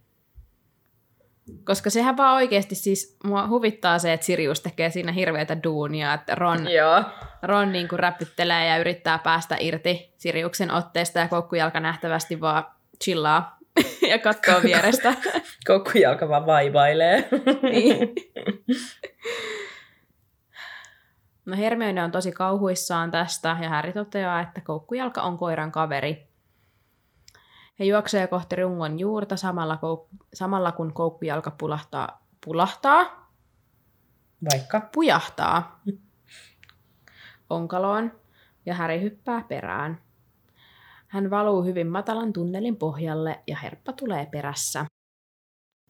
[1.65, 6.35] Koska sehän vaan oikeasti siis, mua huvittaa se, että Sirius tekee siinä hirveätä duunia, että
[6.35, 7.05] Ron, Joo.
[7.43, 12.65] Ron niin kuin räpyttelee ja yrittää päästä irti Siriuksen otteesta ja koukkujalka nähtävästi vaan
[13.05, 13.59] chillaa
[14.11, 15.15] ja katsoo vierestä.
[15.67, 17.29] Koukkujalka vaan vaivailee.
[17.63, 18.15] niin.
[21.47, 26.26] No Hermione on tosi kauhuissaan tästä ja Harry toteaa, että koukkujalka on koiran kaveri.
[27.79, 33.31] He juoksee kohti rungon juurta samalla, kouk- samalla kun koukkujalka pulahtaa, pulahtaa,
[34.53, 34.81] Vaikka.
[34.95, 35.81] pujahtaa
[37.51, 38.13] onkaloon
[38.67, 40.01] ja Häri hyppää perään.
[41.07, 44.87] Hän valuu hyvin matalan tunnelin pohjalle ja Herppa tulee perässä.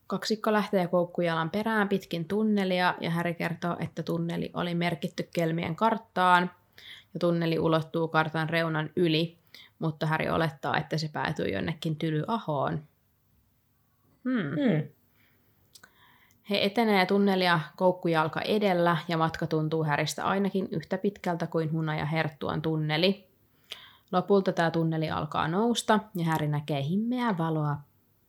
[0.07, 6.51] Kaksikko lähtee koukkujalan perään pitkin tunnelia ja Häri kertoo, että tunneli oli merkitty kelmien karttaan
[7.15, 9.39] ja tunneli ulottuu kartan reunan yli,
[9.79, 12.83] mutta Häri olettaa, että se päätyy jonnekin tylyahoon.
[14.25, 14.51] Hmm.
[14.51, 14.89] Hmm.
[16.51, 22.05] He etenee tunnelia koukkujalka edellä ja matka tuntuu Häristä ainakin yhtä pitkältä kuin Huna ja
[22.05, 23.27] Herttuan tunneli.
[24.13, 27.77] Lopulta tämä tunneli alkaa nousta ja Häri näkee himmeää valoa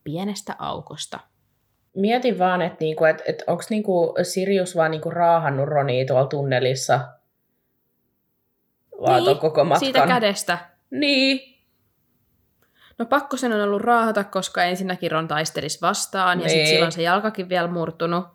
[0.04, 1.20] pienestä aukosta.
[1.96, 7.00] Mietin vaan, että niinku, et, et onko niinku Sirius vaan niinku raahannut Ronia tuolla tunnelissa?
[9.02, 9.80] Vaan niin, koko matkan.
[9.80, 10.58] siitä kädestä.
[10.92, 11.58] Niin.
[13.00, 16.50] No pakko sen on ollut raahata, koska ensinnäkin Ron taistelisi vastaan ja Niin.
[16.50, 18.26] sitten silloin se jalkakin vielä murtunut.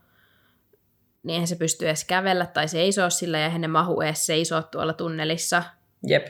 [1.23, 4.63] Niin eihän se pysty edes kävellä tai seisoa sillä ja eihän ne mahu edes seisoa
[4.63, 5.63] tuolla tunnelissa.
[6.07, 6.27] Jep.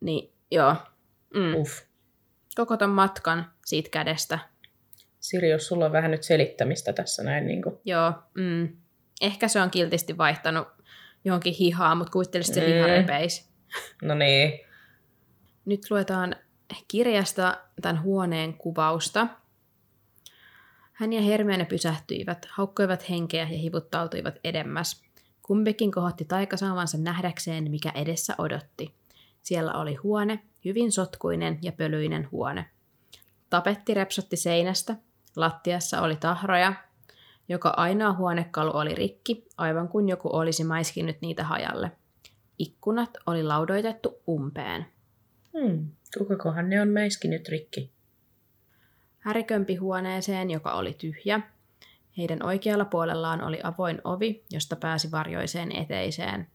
[0.00, 0.76] Niin joo.
[1.34, 1.54] Mm.
[1.54, 1.82] Uff.
[2.56, 4.38] Koko ton matkan siitä kädestä.
[5.20, 7.46] Sirius, sulla on vähän nyt selittämistä tässä näin.
[7.46, 7.80] Niinku.
[7.84, 8.12] Joo.
[8.34, 8.76] Mm.
[9.20, 10.68] Ehkä se on kiltisti vaihtanut
[11.24, 12.66] johonkin hihaan, mutta kuvittelisit se Mm.
[12.66, 13.50] hiha repeis.
[14.02, 14.60] No niin.
[15.64, 16.36] Nyt luetaan
[16.88, 19.26] kirjasta tämän huoneen kuvausta.
[20.92, 25.02] Hän ja Hermione pysähtyivät, haukkoivat henkeä ja hivuttautuivat edemmäs.
[25.42, 28.94] Kumpikin kohotti taikasaavansa nähdäkseen, mikä edessä odotti.
[29.42, 32.66] Siellä oli huone, hyvin sotkuinen ja pölyinen huone.
[33.50, 34.96] Tapetti repsotti seinästä,
[35.36, 36.72] lattiassa oli tahroja,
[37.48, 41.92] joka ainoa huonekalu oli rikki, aivan kuin joku olisi maiskinyt niitä hajalle.
[42.58, 44.86] Ikkunat oli laudoitettu umpeen.
[45.58, 47.92] Hmm, kukakohan ne on mäiskinyt rikki?
[49.18, 51.40] Häri kömpi huoneeseen, joka oli tyhjä.
[52.18, 56.46] Heidän oikealla puolellaan oli avoin ovi, josta pääsi varjoiseen eteiseen.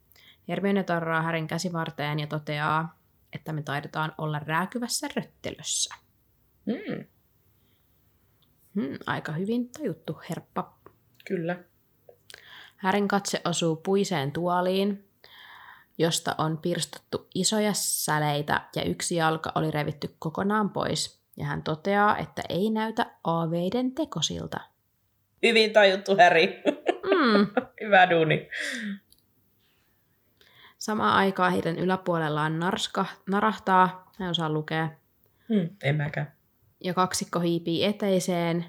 [0.48, 3.00] Hermione tarraa Härin käsivarteen ja toteaa,
[3.34, 5.96] että me taidetaan olla rääkyvässä röttelössä.
[6.66, 7.06] Hmm,
[8.76, 10.78] Hmm, aika hyvin tajuttu, herppa.
[11.26, 11.60] kyllä.
[12.78, 15.08] Härin katse osuu puiseen tuoliin,
[15.98, 21.24] josta on pirstottu isoja säleitä ja yksi jalka oli revitty kokonaan pois.
[21.38, 24.60] Ja hän toteaa, että ei näytä aaveiden tekosilta.
[25.44, 26.64] Hyvin tajuttu, Häri.
[27.04, 27.48] Mm.
[27.86, 28.50] Hyvä duuni.
[30.78, 34.90] Samaan aikaan heidän yläpuolellaan narska, narahtaa, hän osaa lukea,
[35.50, 36.32] Hmm, en mäkään.
[36.84, 38.66] ja kaksikko hiipii eteiseen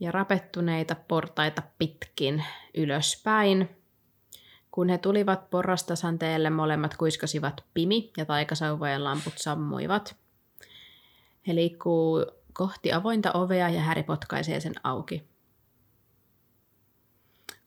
[0.00, 2.44] ja rapettuneita portaita pitkin
[2.74, 3.68] ylöspäin.
[4.70, 10.16] Kun he tulivat porrastasanteelle, molemmat kuiskasivat pimi ja taikasauvojen lamput sammuivat.
[11.46, 15.30] He liikkuu kohti avointa ovea ja Häri potkaisee sen auki.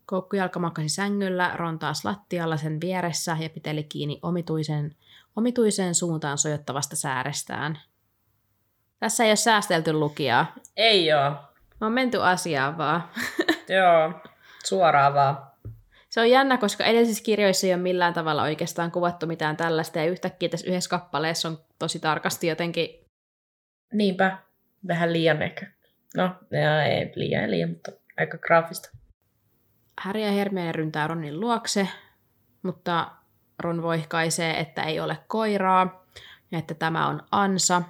[0.06, 4.96] Koukkujalka makasi sängyllä, Ron taas lattialla sen vieressä ja piteli kiinni omituisen,
[5.36, 7.80] omituiseen suuntaan sojottavasta säärestään.
[9.00, 10.54] Tässä ei ole säästelty lukijaa.
[10.78, 11.36] Ei oo.
[11.82, 13.04] On menty asiaan vaan.
[13.78, 14.13] Joo,
[14.63, 15.53] suoraan vaan.
[16.13, 20.06] Se on jännä, koska edellisissä kirjoissa ei ole millään tavalla oikeastaan kuvattu mitään tällaista, ja
[20.06, 22.89] yhtäkkiä tässä yhdessä kappaleessa on tosi tarkasti jotenkin...
[23.93, 24.38] Niinpä.
[24.88, 25.71] Vähän liian ehkä.
[26.17, 26.36] No,
[26.86, 28.89] ei liian liian, mutta aika graafista.
[30.02, 31.88] Harry ja Hermione ryntää Ronin luokse,
[32.63, 33.12] mutta
[33.60, 36.06] Ron voihkaisee, että ei ole koiraa,
[36.52, 37.82] ja että tämä on ansa.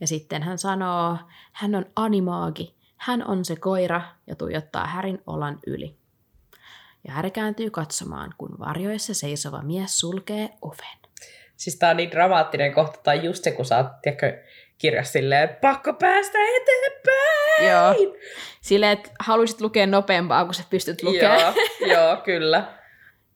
[0.00, 1.18] Ja sitten hän sanoo,
[1.52, 6.03] hän on animaagi, hän on se koira, ja tuijottaa Härin olan yli.
[7.04, 11.10] Ja Häri kääntyy katsomaan, kun varjoissa seisova mies sulkee oven.
[11.56, 14.42] Siis tää on niin dramaattinen kohta, tai just se, kun sä oot, tiedätkö,
[14.78, 17.70] kirjassa silleen, pakko päästä eteenpäin!
[17.70, 18.14] Joo.
[18.60, 21.54] Silleen, että haluaisit lukea nopeampaa, kun sä pystyt lukemaan.
[21.80, 22.64] Joo, joo, kyllä.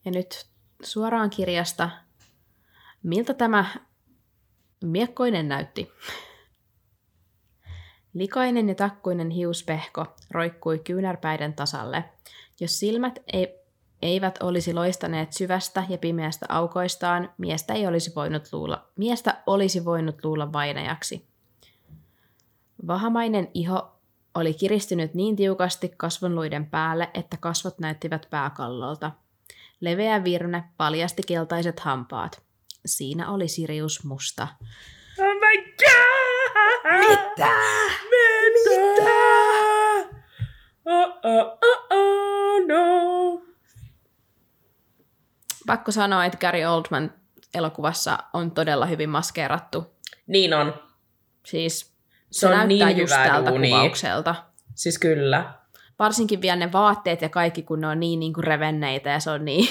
[0.05, 0.45] Ja nyt
[0.83, 1.89] suoraan kirjasta,
[3.03, 3.65] miltä tämä
[4.83, 5.91] miekkoinen näytti.
[8.13, 12.03] Likainen ja takkuinen hiuspehko roikkui kyynärpäiden tasalle.
[12.59, 13.58] Jos silmät ei,
[14.01, 20.25] eivät olisi loistaneet syvästä ja pimeästä aukoistaan, miestä, ei olisi voinut luulla, miestä olisi voinut
[20.25, 21.27] luulla vainajaksi.
[22.87, 23.99] Vahamainen iho
[24.35, 29.11] oli kiristynyt niin tiukasti kasvonluiden päälle, että kasvot näyttivät pääkallolta.
[29.81, 32.41] Leveä virne paljasti keltaiset hampaat.
[32.85, 34.47] Siinä oli Sirius musta.
[35.19, 36.29] Oh my god!
[36.99, 37.49] Mitä?
[38.09, 39.11] Mitä?
[40.85, 41.58] Oh, oh, oh,
[45.69, 47.13] Pakko sanoa, että Gary Oldman
[47.53, 49.85] elokuvassa on todella hyvin maskeerattu.
[50.27, 50.73] Niin on.
[51.45, 53.75] Siis se, Se on näyttää niin just tältä duunia.
[53.75, 54.35] kuvaukselta.
[54.75, 55.53] Siis kyllä.
[55.99, 59.29] Varsinkin vielä ne vaatteet ja kaikki, kun ne on niin, niin kuin revenneitä ja se
[59.31, 59.67] on niin,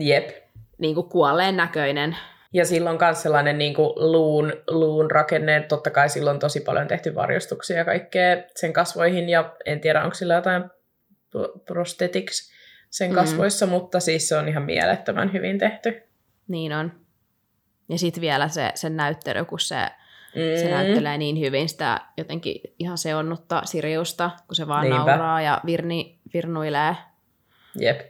[0.00, 0.30] Jep.
[0.78, 2.16] niin kuin kuolleen näköinen.
[2.52, 6.88] Ja silloin myös sellainen niin kuin luun, luun rakenne, totta kai silloin on tosi paljon
[6.88, 10.64] tehty varjostuksia ja kaikkea sen kasvoihin, ja en tiedä, onko sillä jotain
[11.30, 11.52] pro-
[12.90, 13.14] sen Mm.
[13.14, 16.02] kasvoissa, mutta siis se on ihan mielettömän hyvin tehty.
[16.48, 16.92] Niin on.
[17.88, 19.76] Ja sitten vielä se, se näyttely, kun se,
[20.34, 20.60] Mm.
[20.60, 24.98] se näyttelee niin hyvin sitä jotenkin ihan seonnutta Siriusta, kun se vaan Niinpä.
[25.16, 26.96] nauraa ja virni, virnuilee
[27.78, 28.00] Jep.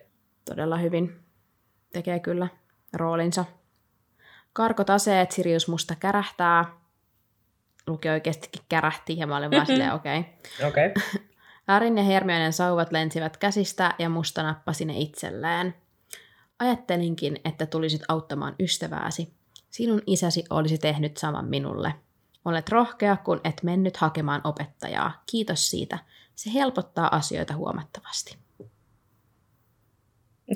[0.44, 1.20] todella hyvin.
[1.92, 2.48] Tekee kyllä
[2.92, 3.44] roolinsa.
[4.52, 6.64] Karkot aseet, Sirius musta kärähtää.
[7.86, 10.18] Luki oikeastikin kärähti ja mä olin vaan silleen, okei.
[10.20, 10.68] Okay.
[10.68, 10.86] Okei.
[10.86, 11.02] Okay.
[11.68, 15.74] Harryn ja Hermionen sauvat lensivät käsistä ja musta nappasi ne itselleen.
[16.58, 19.32] Ajattelinkin, että tulisit auttamaan ystävääsi.
[19.70, 21.94] Sinun isäsi olisi tehnyt saman minulle.
[22.44, 25.22] Olet rohkea, kun et mennyt hakemaan opettajaa.
[25.30, 25.98] Kiitos siitä.
[26.34, 28.36] Se helpottaa asioita huomattavasti.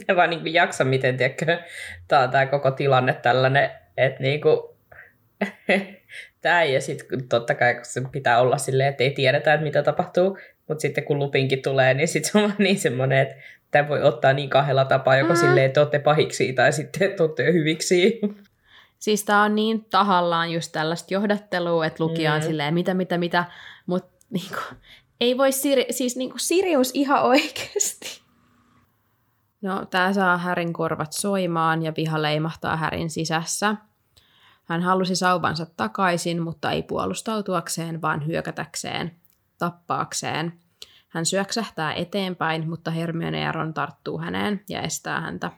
[0.08, 1.58] En vaan niin jaksa, miten tiedätkö,
[2.08, 4.76] tää on tää koko tilanne tällainen, että niinku,
[6.42, 9.82] tää ja sitten totta kai kun se pitää olla silleen, että ei tiedetä, että mitä
[9.82, 13.34] tapahtuu, mutta sitten kun lupinkin tulee, niin sitten se on niin semmoinen, että
[13.70, 15.38] tämä voi ottaa niin kahdella tapaa, joko Mm.
[15.38, 18.20] silleen, että olette pahiksi tai sitten että olette hyviksi.
[18.98, 22.46] Siis tää on niin tahallaan just tällaista johdattelua, että lukija on Mm.
[22.46, 23.44] silleen mitä, mitä, mitä,
[23.86, 24.60] mutta niinku,
[25.20, 28.22] ei voi Siri, siis niinku Sirius ihan oikeasti.
[29.62, 33.74] No, tää saa Härin korvat soimaan ja viha leimahtaa Härin sisässä.
[34.64, 39.10] Hän halusi sauvansa takaisin, mutta ei puolustautuakseen, vaan hyökätäkseen,
[39.62, 40.52] tappaakseen.
[41.08, 45.50] Hän syöksähtää eteenpäin, mutta Hermione ja Ron tarttuu häneen ja estää häntä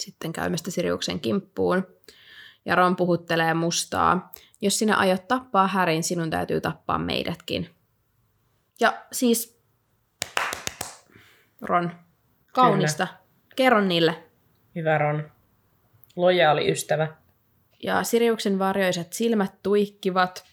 [0.00, 1.86] sitten käymästä Siriuksen kimppuun.
[2.64, 4.32] Ja Ron puhuttelee mustaa.
[4.60, 7.70] Jos sinä aiot tappaa Härin, sinun täytyy tappaa meidätkin.
[8.80, 9.60] Ja siis,
[11.60, 11.92] Ron,
[12.52, 13.06] kaunista.
[13.56, 14.24] Kerro niille.
[14.74, 15.30] Hyvä Ron.
[16.16, 17.08] Lojaali ystävä.
[17.82, 20.44] Ja Siriuksen varjoiset silmät tuikkivat,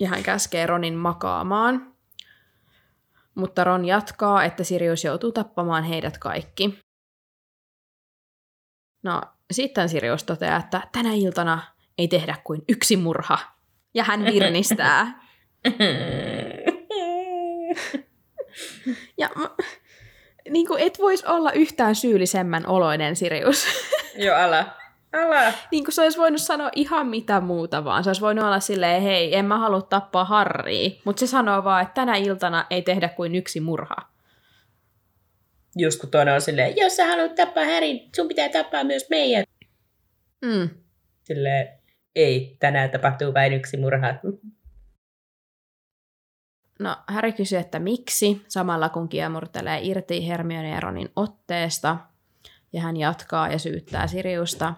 [0.00, 1.94] ja hän käskee Ronin makaamaan.
[3.34, 6.78] Mutta Ron jatkaa, että Sirius joutuu tappamaan heidät kaikki.
[9.02, 11.62] No, sitten Sirius toteaa, että tänä iltana
[11.98, 13.38] ei tehdä kuin yksi murha.
[13.94, 15.20] Ja hän virnistää.
[19.18, 19.30] Ja
[20.50, 23.66] niin kuin et voisi olla yhtään syyllisemmän oloinen Sirius.
[24.16, 24.66] Joo, älä.
[25.14, 25.52] Älä.
[25.70, 28.04] niin kuin se olisi voinut sanoa ihan mitä muuta vaan.
[28.04, 30.90] Se olisi voinut olla silleen, hei, en mä halua tappaa Harria.
[31.04, 33.96] Mutta se sanoo vaan, että tänä iltana ei tehdä kuin yksi murha.
[35.76, 39.44] Just kun toinen on silleen, jos sä haluat tappaa Härin, sun pitää tappaa myös meidän.
[40.44, 40.70] Mm.
[41.22, 41.68] Silleen,
[42.16, 44.14] ei, tänään tapahtuu vain yksi murha.
[46.78, 51.96] No, Harry kysyy, että miksi, samalla kun kiemurtelee irti Hermione ja Ronin otteesta.
[52.72, 54.74] Ja hän jatkaa ja syyttää Siriusta,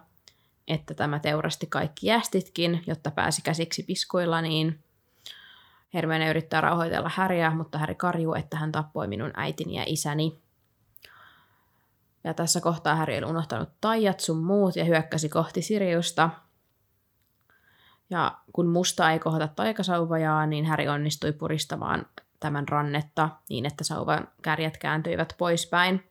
[0.68, 4.78] että tämä teurasti kaikki jästitkin, jotta pääsi käsiksi piskuilla, niin
[5.94, 10.38] Hermione yrittää rauhoitella Häriä, mutta Häri karjuu, että hän tappoi minun äitini ja isäni.
[12.24, 16.30] Ja tässä kohtaa Häri oli unohtanut taijat sun muut ja hyökkäsi kohti Siriusta.
[18.10, 22.06] Ja kun musta ei kohota taikasauvajaa, niin Häri onnistui puristamaan
[22.40, 26.04] tämän rannetta niin, että sauvan kärjet kääntyivät poispäin.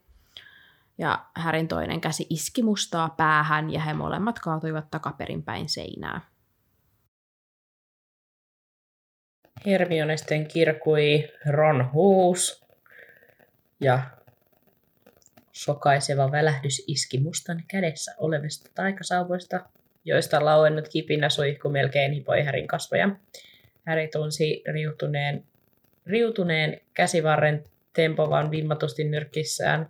[0.98, 6.22] Ja Härin toinen käsi iski mustaa päähän ja he molemmat kaatuivat takaperin päin seinää.
[9.66, 12.66] Hermione sitten kirkui Ron huus
[13.80, 14.00] ja
[15.52, 19.70] sokaiseva välähdys iski mustan kädessä olevista taikasauvoista,
[20.06, 23.10] joista lauennut kipinä suihku melkein hipoi Härin kasvoja.
[23.86, 25.44] Häri tunsi riutuneen,
[26.06, 29.90] riutuneen käsivarren tempovan vimmatusti nyrkissään,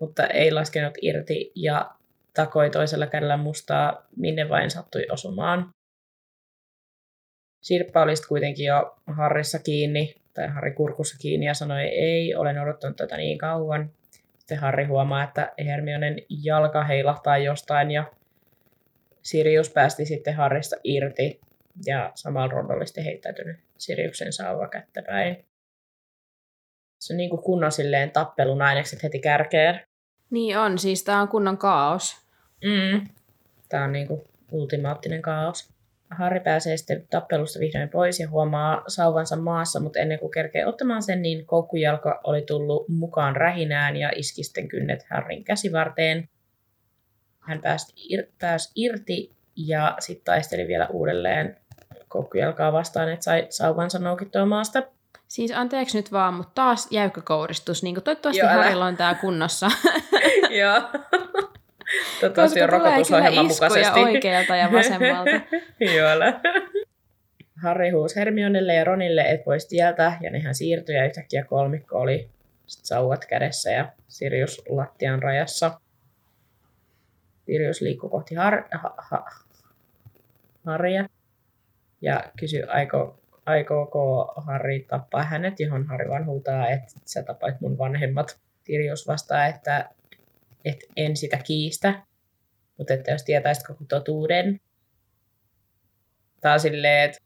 [0.00, 1.90] mutta ei laskenut irti ja
[2.34, 5.68] takoi toisella kädellä mustaa, minne vain sattui osumaan.
[7.62, 12.96] Sirppa oli kuitenkin jo Harrissa kiinni, tai Harri kurkussa kiinni ja sanoi, ei, olen odottanut
[12.96, 13.90] tätä niin kauan.
[14.38, 18.04] Sitten Harri huomaa, että Hermionen jalka heilahtaa jostain ja
[19.22, 21.40] Sirius päästi sitten Harrista irti
[21.86, 25.44] ja samalla Ron oli sitten heittäytynyt Siriuksen sauva kättä päin.
[26.98, 29.80] Se on niin kuin kunnon silleen tappelun ainekset heti kärkeen.
[30.30, 32.16] Niin on, siis tää on kunnon kaos.
[32.64, 33.06] Mm.
[33.68, 35.68] Tämä on niinku ultimaattinen kaos.
[36.10, 41.02] Harri pääsee sitten tappelusta vihdoin pois ja huomaa sauvansa maassa, mutta ennen kuin kerkee ottamaan
[41.02, 46.28] sen, niin koukkujalka oli tullut mukaan rähinään ja iski sitten kynnet Harrin käsivarteen.
[47.40, 51.56] Hän pääsi, ir- pääsi irti ja sitten taisteli vielä uudelleen
[52.08, 54.82] koukkujalkaa vastaan, että sai sauvansa noukittua maasta.
[55.28, 57.82] Siis anteeksi nyt vaan, mutta taas jäykkä kouristus.
[57.82, 58.62] Niin toivottavasti Joo, älä.
[58.62, 59.70] Harilla on tää kunnossa.
[60.60, 60.82] Joo.
[62.20, 64.00] Toivottavasti on rokotusohjelman mukaisesti.
[64.00, 65.30] oikealta ja vasemmalta.
[65.96, 66.40] Joo, älä.
[67.62, 72.30] Harry huusi Hermionelle ja Ronille, et pois tieltä, ja nehän siirtyi, ja yhtäkkiä kolmikko oli
[72.66, 75.80] sit sauvat kädessä ja Sirius lattian rajassa.
[77.46, 79.24] Sirius liikkui kohti Har- ha- ha-
[80.66, 81.08] Harrya
[82.00, 87.78] ja kysyi, aiko, aikooko Harry tappaa hänet, johon Harry vaan huutaa, että sä tapait mun
[87.78, 88.38] vanhemmat.
[88.64, 89.90] Sirius vastaa, että,
[90.64, 92.02] että en sitä kiistä,
[92.78, 94.60] mutta että jos tietäisit koko totuuden.
[96.40, 97.18] Taas silleen, että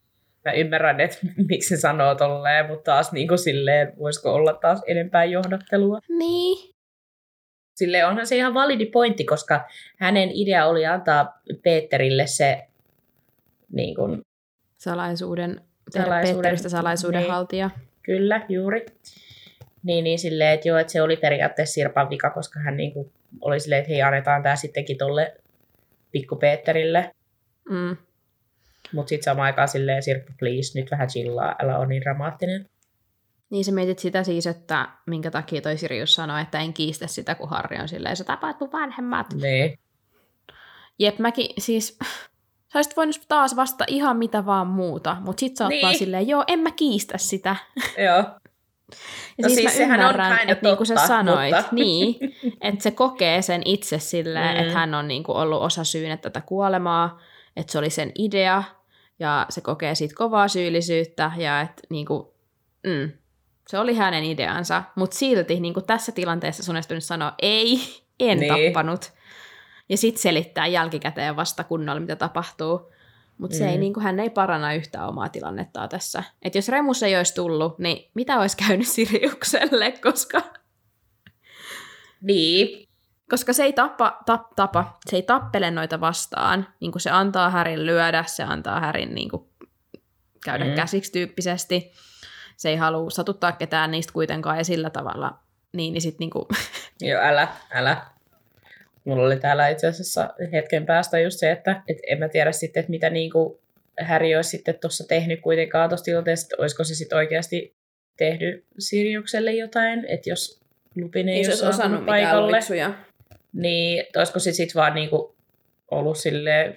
[0.45, 1.17] mä ymmärrän, että
[1.49, 5.99] miksi se sanoo tolleen, mutta taas niin kuin silleen, voisiko olla taas enempää johdattelua.
[6.09, 6.71] niin.
[7.75, 9.67] Sille onhan se ihan validi pointti, koska
[9.97, 12.67] hänen idea oli antaa Peterille se
[13.71, 14.21] niin kuin,
[14.77, 15.61] Salaisuuden,
[15.99, 17.31] Salaisuuden- Petteristä salaisuuden niin.
[17.31, 17.69] haltija.
[18.03, 18.85] Kyllä, juuri.
[19.83, 23.11] Niin, niin silleen, että joo, että se oli periaatteessa Sirpan vika, koska hän niin kuin
[23.41, 25.35] oli silleen, että hei, annetaan tämä sittenkin tolle
[26.11, 27.11] pikku Peterille.
[27.69, 27.97] Mm.
[28.93, 32.65] Mutta sitten samaan aikaan silleen, Sirppa, please, nyt vähän chillaa, älä ole niin dramaattinen.
[33.49, 37.35] Niin sä mietit sitä siis, että minkä takia toi Sirius sanoi, että en kiistä sitä,
[37.35, 39.33] kun Harri on silleen, sä tapaat mun vanhemmat.
[39.33, 39.79] Niin.
[40.99, 41.99] Jep, mäkin siis...
[42.73, 45.81] Sä olisit voinut taas vastata ihan mitä vaan muuta, mutta sit sä oot Niin.
[45.81, 47.55] vaan silleen, joo, en mä kiistä sitä.
[48.07, 48.23] Joo.
[49.37, 51.69] Ja No siis, siis mä sehän on ymmärrän, kinda että niinku sä totta, sanoit, mutta-
[51.75, 52.15] niin,
[52.61, 54.61] että se kokee sen itse silleen, Mm.
[54.61, 57.19] että hän on niinku ollut osa syynä tätä kuolemaa,
[57.55, 58.63] että se oli sen idea,
[59.19, 62.33] ja se kokee siitä kovaa syyllisyyttä, ja että niinku,
[62.87, 63.11] mm,
[63.67, 67.79] se oli hänen ideansa, mutta silti niinku tässä tilanteessa sun pitänyt sanoa, ei,
[68.19, 68.53] en Niin.
[68.53, 68.73] niin.
[68.73, 69.11] tappanut.
[69.91, 72.91] Ja sitten selittää jälkikäteen vasta kunnolla, mitä tapahtuu.
[73.37, 73.79] Mutta se ei, Mm.
[73.79, 76.23] niin hän ei paranna yhtään omaa tilannettaan tässä.
[76.41, 80.41] Et jos Remus ei olisi tullut, niin mitä olisi käynyt Siriukselle, koska,
[82.21, 82.87] Niin.
[83.29, 86.67] koska se ei tapa, tap, tapa, se ei tappele noita vastaan.
[86.79, 89.49] Niin se antaa Härin lyödä, se antaa Härin niin kuin,
[90.45, 90.69] käydä Mm.
[90.69, 90.75] mm.
[90.75, 91.91] käsiksi tyyppisesti.
[92.57, 95.37] Se ei halua satuttaa ketään niistä kuitenkaan ja sillä tavalla.
[95.73, 96.45] Niin, niin sit niin kuin,
[97.01, 98.10] Joo, älä, älä.
[99.05, 102.79] Mulla oli täällä itse asiassa hetken päästä just se, että et en mä tiedä sitten,
[102.79, 103.61] että mitä niinku
[103.99, 107.75] Häri olisi sitten tuossa tehnyt kuitenkaan tuossa tilanteessa, että olisiko se sitten oikeasti
[108.17, 110.61] tehnyt Siriukselle jotain, että jos
[110.95, 112.59] Lupin ei, ei olisi osannut paikalle,
[113.53, 115.35] niin olisiko se sitten vaan niinku
[115.91, 116.75] ollut sille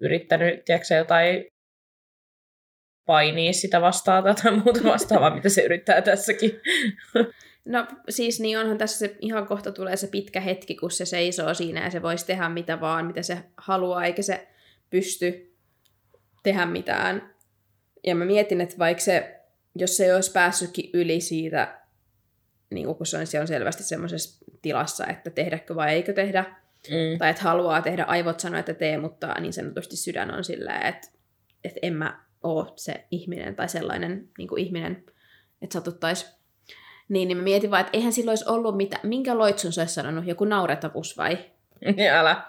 [0.00, 1.46] yrittänyt, tiedätkö, jotain
[3.06, 6.60] painia sitä vastaan tai muuta vastaavaa, mitä se yrittää tässäkin.
[7.64, 11.54] No siis niin onhan tässä se, ihan kohta tulee se pitkä hetki, kun se seisoo
[11.54, 14.48] siinä ja se voisi tehdä mitä vaan, mitä se haluaa, eikä se
[14.90, 15.54] pysty
[16.42, 17.34] tehdä mitään.
[18.06, 19.40] Ja mä mietin, että vaikka se,
[19.74, 21.80] jos se ei olisi päässytkin yli siitä,
[22.70, 27.18] niin kun se on, se on selvästi semmoisessa tilassa, että tehdäkö vai eikö tehdä, Mm.
[27.18, 31.08] tai että haluaa tehdä, aivot sanoo, että tee, mutta niin sanotusti sydän on silleen, että,
[31.64, 35.04] että en mä oo se ihminen tai sellainen niin ihminen,
[35.62, 36.26] että satuttaisi.
[37.10, 39.94] Niin, niin mä mietin vaan, että eihän sillä olisi ollut mitä, minkä loitsun se olisi
[39.94, 41.38] sanonut, joku naurettavus vai?
[42.04, 42.42] Ja älä.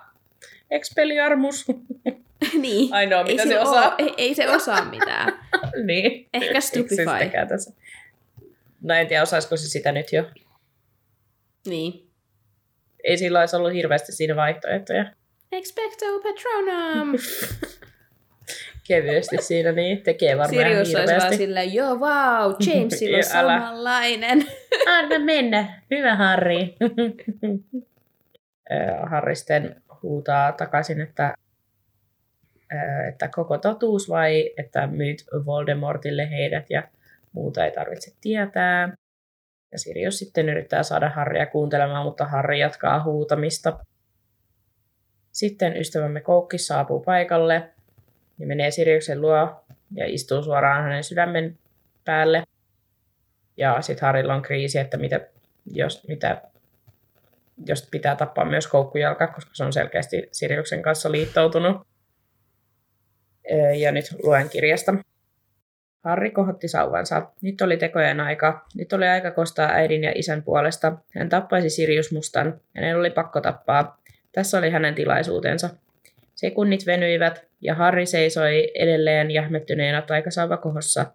[0.72, 1.66] Expelliarmus.
[2.62, 2.94] niin.
[2.94, 3.88] Ainoa, mitä se sillä osaa.
[3.90, 5.40] oo- ei, ei se osaa mitään.
[5.88, 6.30] niin.
[6.34, 7.74] Ehkä se sitäkään tässä?
[8.82, 10.24] No en tiedä, osaisiko se sitä nyt jo.
[11.66, 12.08] niin.
[13.04, 15.06] Ei sillä olisi ollut hirveästi siinä vaihtoehtoja.
[15.52, 17.12] Expecto Patronum!
[18.88, 21.38] Kevyesti siinä, niin tekee varmaan Sirius olisi vaan hirveästi.
[21.38, 23.24] silleen, joo wow, Jamesilla on
[23.60, 24.46] samanlainen.
[24.98, 25.82] Anna mennä.
[25.92, 26.76] Hyvä Harri.
[29.10, 31.34] Harri sitten huutaa takaisin, että,
[33.08, 36.84] että koko totuus vai että myyt Voldemortille heidät ja
[37.32, 38.94] muuta ei tarvitse tietää.
[39.72, 43.80] Ja Sirius sitten yrittää saada Harria kuuntelemaan, mutta Harri jatkaa huutamista.
[45.32, 47.70] Sitten ystävämme Koukki saapuu paikalle
[48.42, 49.64] ja menee Siriuksen luo
[49.96, 51.58] ja istuu suoraan hänen sydämen
[52.06, 52.44] päälle.
[53.58, 55.20] Ja sitten Harilla on kriisi, että mitä,
[55.66, 56.42] jos, mitä,
[57.66, 61.88] jos pitää tappaa myös koukkujalka, koska se on selkeästi Siriuksen kanssa liittoutunut.
[63.78, 64.94] Ja nyt luen kirjasta.
[66.04, 67.32] Harri kohotti sauvansa.
[67.42, 68.66] Nyt oli tekojen aika.
[68.76, 70.98] Nyt oli aika kostaa äidin ja isän puolesta.
[71.16, 72.62] Hän tappaisi Sirius Mustan.
[72.76, 74.02] Hänen oli pakko tappaa.
[74.32, 75.70] Tässä oli hänen tilaisuutensa.
[76.42, 81.06] Sekunnit venyivät, ja Harri seisoi edelleen jähmettyneenä taikasauvakohossa.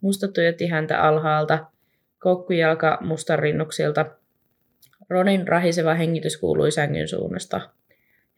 [0.00, 1.66] Musta tuijotti häntä alhaalta,
[2.18, 4.06] koukkujalka mustan rinnuksilta.
[5.10, 7.60] Ronin rahiseva hengitys kuului sängyn suunnasta.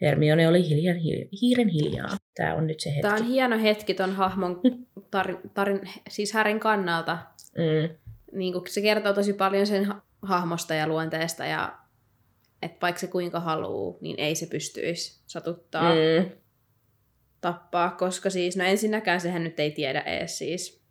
[0.00, 2.08] Hermione oli hiljan, hiljan, hiiren hiljaa.
[2.36, 3.02] Tämä on nyt se hetki.
[3.02, 4.60] Tämä on hieno hetki ton hahmon
[5.10, 7.18] tarin, tarin, siis Härin kannalta.
[7.58, 7.96] Mm,
[8.32, 11.72] Niin se kertoo tosi paljon sen ha- hahmosta ja luonteesta ja
[12.66, 16.30] että vaikka se kuinka haluu, niin ei se pystyisi satuttaa, mm.
[17.40, 20.82] tappaa, koska siis, no ensinnäkään sehän nyt ei tiedä edes siis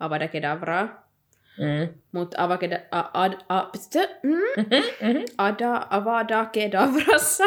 [0.00, 1.10] Avada Kedavraa,
[1.58, 1.94] mm.
[2.12, 4.64] mutta Avada, a, ad, a, pst- mm,
[5.02, 5.24] Mhm.
[5.38, 7.44] ada, Avada Kedavrassa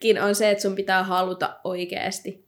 [0.00, 2.46] kin on se, että sun pitää haluta oikeasti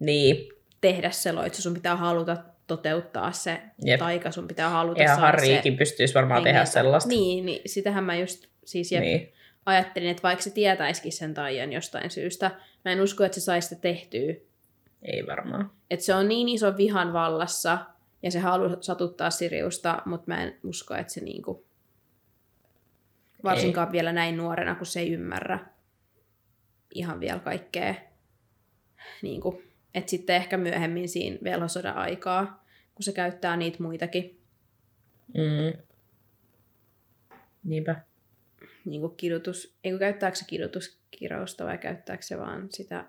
[0.00, 0.48] Niin,
[0.80, 3.98] tehdä se loitsu, sun pitää haluta toteuttaa se Jep.
[3.98, 6.72] taika, sun pitää haluta ja saada Harriikin se pystyisi varmaan tehdä hengeltä.
[6.72, 7.08] sellaista.
[7.08, 9.32] Niin, niin sitähän mä just siis jep, Niin.
[9.66, 12.50] ajattelin, että vaikka se tietäisikin sen taian jostain syystä,
[12.84, 14.34] mä en usko, että se saisi sitä tehtyä.
[15.02, 15.70] Ei varmaan.
[15.90, 17.78] Että se on niin iso vihan vallassa,
[18.22, 21.64] ja se haluaa satuttaa Siriusta, mutta mä en usko, että se niinku,
[23.44, 25.58] varsinkaan vielä näin nuorena, kun se ei ymmärrä
[26.94, 27.94] ihan vielä kaikkea.
[29.22, 29.62] Niinku,
[29.94, 32.64] että sitten ehkä myöhemmin siinä velhosodan aikaa,
[32.94, 34.40] kun se käyttää niitä muitakin
[35.34, 35.82] Mm.
[37.64, 37.96] Niinpä.
[38.84, 43.04] niin kuin kidutus, ei kun käyttääkö se kidutuskirausta vai käyttääkö se vaan sitä,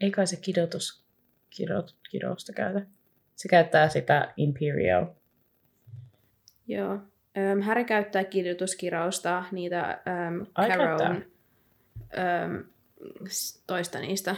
[0.00, 0.36] Ei kai se
[2.10, 2.86] kidousta käytä.
[3.36, 5.06] Se käyttää sitä Imperial.
[6.66, 6.98] joo.
[7.52, 11.24] Öm, Harry käyttää kidutuskirausta, niitä öm, Caron,
[12.18, 12.64] öö,
[13.66, 14.36] toista niistä.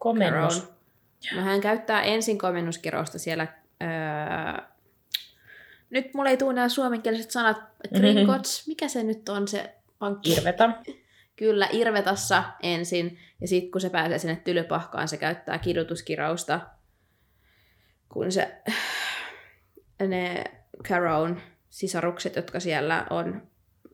[0.00, 0.72] Komennus.
[1.36, 3.46] No hän käyttää ensin komennuskirousta siellä...
[3.82, 4.66] Öö,
[5.90, 7.56] nyt mulla ei tule nämä suomenkieliset sanat.
[7.94, 10.32] Gringotts, mikä se nyt on se pankki?
[10.32, 10.70] Irveta.
[11.36, 16.60] Kyllä, Irvetassa ensin, ja sitten kun se pääsee sinne tylypahkaan, se käyttää kidutuskirausta,
[18.08, 18.62] kun se,
[20.08, 20.44] ne
[20.84, 21.40] Caron
[21.70, 23.42] sisarukset, jotka siellä on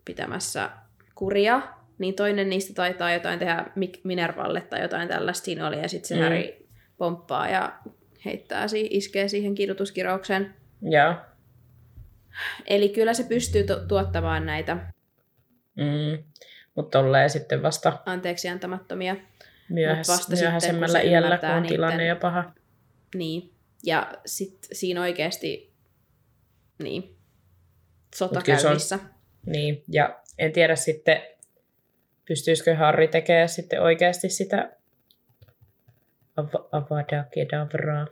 [0.05, 0.71] pitämässä
[1.15, 1.63] kuria,
[1.99, 6.09] niin toinen niistä taitaa jotain tehdä Mik- Minervalle tai jotain tällaista siinä oli, ja sitten
[6.09, 6.23] se Mm.
[6.23, 6.67] Harry
[6.97, 7.79] pomppaa ja
[8.25, 10.55] heittää, si- iskee siihen kidutuskirauksen.
[10.83, 11.15] Joo.
[12.67, 14.77] Eli kyllä se pystyy tu- tuottamaan näitä
[15.77, 16.23] Mm.
[16.75, 19.17] Mutta tolleen sitten vasta anteeksi antamattomia
[19.69, 22.53] myöhäs, vasta sitten, kun myöhäisemmällä se iällä, kun on tilanne niitten- jo paha.
[23.15, 23.53] Niin.
[23.85, 25.73] Ja sitten siinä oikeasti,
[26.83, 27.17] niin,
[28.15, 28.99] sota se on- käynnissä.
[29.47, 31.23] Niin, ja en tiedä sitten,
[32.29, 34.71] pystyisikö Harry tekemään sitten oikeasti sitä
[36.37, 38.07] Av- Avada Kedavraa.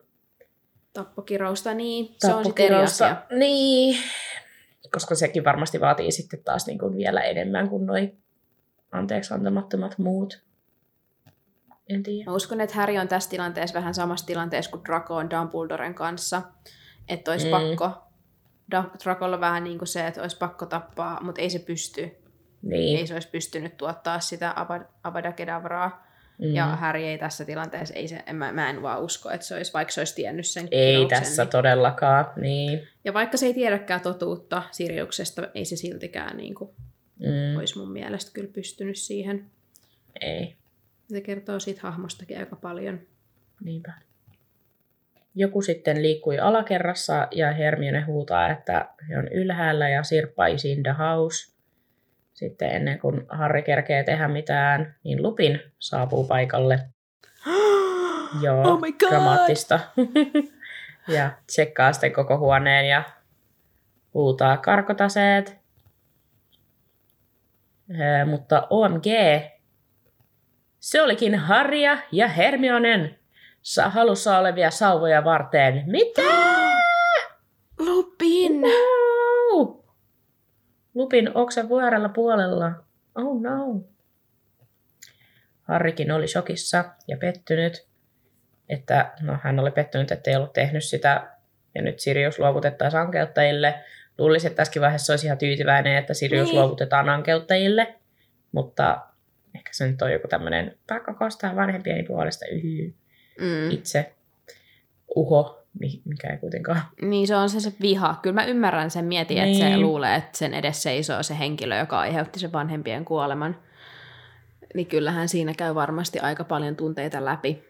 [0.92, 2.14] Tappokirousta, niin.
[2.18, 3.06] Se on sitten eri Tappokirausta.
[3.06, 3.38] asia.
[3.38, 3.96] Niin,
[4.92, 8.22] koska sekin varmasti vaatii sitten taas niin kuin vielä enemmän kuin noin
[8.92, 10.42] anteeksi antamattomat muut.
[11.88, 12.30] En tiedä.
[12.30, 16.42] Mä uskon, että Harry on tässä tilanteessa vähän samassa tilanteessa kuin Draco on Dumbledoren kanssa.
[17.08, 17.50] Että olisi Mm.
[17.50, 17.90] pakko.
[19.04, 22.10] Dracolla vähän niin kuin se, että olisi pakko tappaa, mutta ei se pysty.
[22.64, 22.98] Niin.
[22.98, 24.50] Ei se olisi pystynyt tuottaa sitä
[25.32, 26.06] Kedavraa.
[26.38, 26.54] mm.
[26.54, 29.54] Ja Harry ei tässä tilanteessa, ei se, en, mä, mä en vaan usko, että se
[29.54, 32.26] olisi, vaikka se olisi tiennyt sen Ei tässä niin- todellakaan.
[32.36, 32.88] Niin.
[33.04, 36.70] Ja vaikka se ei tiedäkään totuutta Siriuksesta, ei se siltikään niin kuin,
[37.18, 37.58] Mm.
[37.58, 39.44] olisi mun mielestä kyllä pystynyt siihen.
[40.20, 40.54] Ei.
[41.08, 43.00] Se kertoo siitä hahmostakin aika paljon.
[43.64, 43.92] Niinpä.
[45.34, 50.82] Joku sitten liikkui alakerrassa ja Hermione huutaa, että he on ylhäällä ja Sirpa is in
[50.82, 51.53] the house.
[52.34, 56.80] Sitten ennen kuin Harry kerkee tehdä mitään, niin Lupin saapuu paikalle.
[58.42, 59.08] Joo, Oh my God!
[59.10, 59.80] dramaattista.
[61.16, 63.02] ja tsekkaa sitten koko huoneen ja
[64.14, 65.58] huutaa karkotaseet.
[68.00, 69.04] Ee, mutta OMG,
[70.80, 73.18] se olikin Harja ja Hermionen
[73.62, 75.82] sa- halussa olevia sauvoja varten.
[75.86, 76.22] Mitä?
[77.86, 78.60] Lupin!
[78.60, 78.68] No!
[80.94, 82.72] Lupin oksa vuorella puolella.
[83.14, 83.84] Oh no.
[85.62, 87.86] Harrikin oli shokissa ja pettynyt,
[88.68, 91.30] että no, hän oli pettynyt, että ei ollut tehnyt sitä
[91.74, 93.74] ja nyt Sirius luovutettaisiin ankeuttajille.
[94.18, 96.60] Luulisi, että tässäkin vaiheessa olisi ihan tyytyväinen, että Sirius Niin.
[96.60, 97.94] luovutetaan ankeuttajille,
[98.52, 99.00] mutta
[99.54, 102.94] ehkä se nyt on joku tämmöinen pakko kostaa vanhempieni puolesta yhy
[103.40, 103.70] Mm.
[103.70, 104.14] itse
[105.16, 105.63] uho,
[106.04, 108.18] mikä ei kuitenkaan Niin se on se, se viha.
[108.22, 109.80] Kyllä mä ymmärrän sen, mietin, että se Niin.
[109.80, 113.56] luulee, että sen edessä seisoo se henkilö, joka aiheutti sen vanhempien kuoleman.
[114.74, 117.64] Niin kyllähän siinä käy varmasti aika paljon tunteita läpi.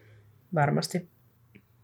[0.54, 1.08] varmasti.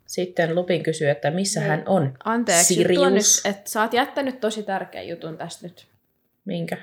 [0.06, 1.70] Sitten Lupin kysyy, että missä Niin.
[1.70, 2.12] hän on.
[2.24, 3.12] Anteeksi, Sirius.
[3.44, 5.86] nyt, että sä oot jättänyt tosi tärkeän jutun tästä nyt.
[6.44, 6.76] Minkä?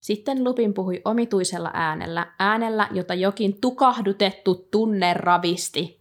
[0.00, 5.99] Sitten Lupin puhui omituisella äänellä, äänellä, jota jokin tukahdutettu tunne ravisti.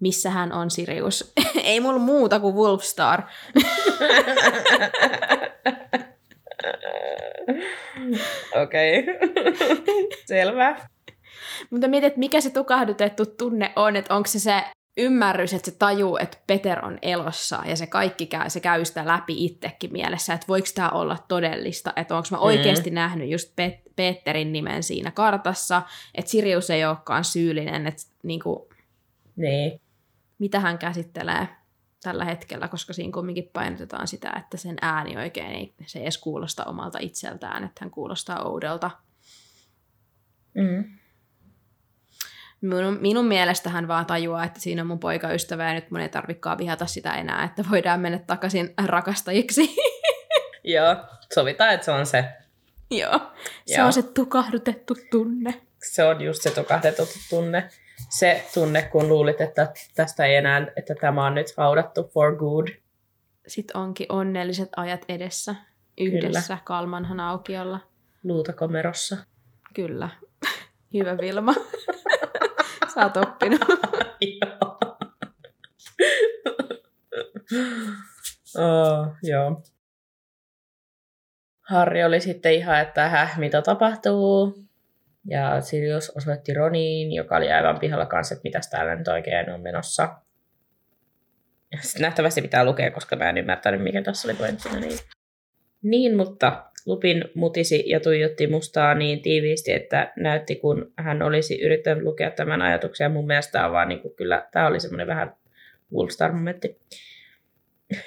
[0.00, 1.32] Missä hän on, Sirius?
[1.64, 3.22] Ei mulla muuta kuin Wolfstar.
[8.62, 9.04] Okei.
[10.26, 10.76] Selvä.
[11.70, 14.62] Mutta mietit, mikä se tukahdutettu tunne on, että onko se se
[14.96, 19.06] ymmärrys, että se tajuu, että Peter on elossa ja se kaikki käy, se käy sitä
[19.06, 23.92] läpi itsekin mielessä, että voiko tämä olla todellista, että onko mä oikeasti nähnyt just Pet-
[23.96, 25.82] Peterin nimen siinä kartassa,
[26.14, 28.68] että Sirius ei olekaan syyllinen, että niinku,
[29.36, 29.80] Niin.
[30.38, 31.48] Mitä hän käsittelee
[32.02, 36.64] tällä hetkellä, koska siinä kumminkin painotetaan sitä, että sen ääni oikein ei se edes kuulosta
[36.64, 38.90] omalta itseltään, että hän kuulostaa oudolta.
[40.54, 40.84] Mm.
[42.60, 46.08] Minun, minun mielestä hän vaan tajuaa, että siinä on mun poikaystävä ja nyt mun ei
[46.08, 49.76] tarvikaan vihata sitä enää, että voidaan mennä takaisin rakastajiksi.
[50.64, 50.96] Joo,
[51.34, 52.24] sovitaan, että se on se.
[52.90, 53.20] Joo,
[53.66, 53.86] se Joo.
[53.86, 55.62] on se tukahdutettu tunne.
[55.82, 57.68] Se on just se tukahdettu tunne.
[58.08, 62.68] Se tunne, kun luulit, että tästä ei enää, että tämä on nyt haudattu for good.
[63.46, 65.54] Sitten onkin onnelliset ajat edessä
[65.98, 67.80] yhdessä Kalmanhan aukiolla.
[68.24, 69.16] Luutakomerossa.
[69.74, 70.08] Kyllä.
[70.94, 71.54] Hyvä Vilma.
[72.94, 73.60] Sä oot oppinut.
[74.40, 74.78] Joo.
[78.58, 79.62] oh, joo.
[81.68, 84.65] Harri oli sitten ihan, että häh, mitä tapahtuu.
[85.28, 89.60] Ja Sirius osoitti Roniin, joka oli aivan pihalla kanssa, että mitäs täällä nyt oikein on
[89.60, 90.02] menossa.
[91.72, 94.80] Ja Sitten nähtävästi pitää lukea, koska mä en ymmärtänyt, mikä tässä oli pointtina.
[94.80, 94.98] Niin,
[95.82, 102.04] niin mutta Lupin mutisi ja tuijotti mustaa niin tiiviisti, että näytti, kun hän olisi yrittänyt
[102.04, 103.04] lukea tämän ajatuksen.
[103.04, 105.32] Ja mun mielestä tämä on vaan niin kuin, kyllä, tämä oli semmoinen vähän
[105.94, 106.80] Wolfstar-momentti.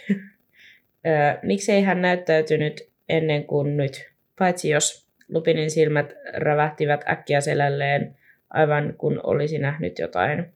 [1.44, 4.12] Miksi ei hän näyttäytynyt ennen kuin nyt?
[4.40, 8.16] Paitsi jos Lupinin silmät rävähtivät äkkiä selälleen,
[8.50, 10.54] aivan kun olisi nähnyt jotain.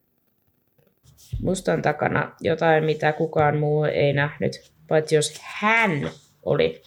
[1.42, 6.10] Mustan takana jotain, mitä kukaan muu ei nähnyt, paitsi jos hän
[6.46, 6.82] oli.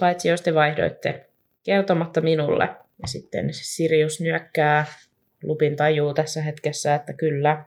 [0.00, 1.26] Paitsi jos te vaihdoitte
[1.62, 2.68] kertomatta minulle.
[3.02, 4.86] Ja sitten Sirius nyökkää.
[5.42, 7.64] Lupin tajuu tässä hetkessä, että kyllä,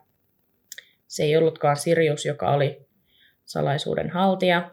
[1.07, 2.85] se ei ollutkaan Sirius, joka oli
[3.45, 4.71] salaisuuden haltija.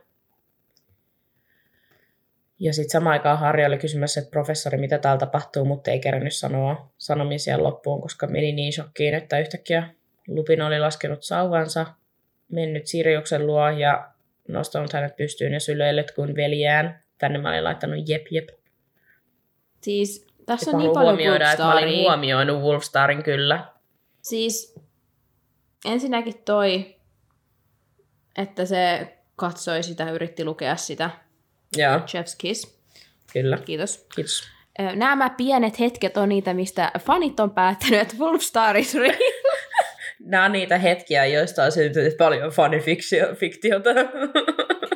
[2.61, 6.35] Ja sitten samaan aikaan Harri oli kysymässä, että professori, mitä täällä tapahtuu, mutta ei kerännyt
[6.35, 9.89] sanoa sanomisia loppuun, koska meni niin shokkiin, että yhtäkkiä
[10.29, 11.87] Lupin oli laskenut sauvansa,
[12.49, 14.11] mennyt Siriuksen luo ja
[14.49, 17.03] nostanut hänet pystyyn ja syleillyt kuin veljään.
[17.19, 18.49] Tänne mä olin laittanut jep jep.
[19.81, 23.65] Siis tässä on niin paljon huomioida, että mä olin huomioinut Wolfstarin kyllä.
[24.23, 24.75] Siis
[25.85, 26.97] ensinnäkin toi,
[28.39, 31.11] että se katsoi sitä, yritti lukea sitä
[31.77, 32.79] Joo, Chef's Kiss.
[33.33, 33.57] kyllä.
[33.65, 34.07] Kiitos.
[34.15, 34.43] Kiitos.
[34.95, 39.15] Nämä pienet hetket on niitä, mistä fanit on päättänyt, että Wolfstar is real.
[40.25, 43.91] Nämä on niitä hetkiä, joista on syntynyt paljon fanifiktiota.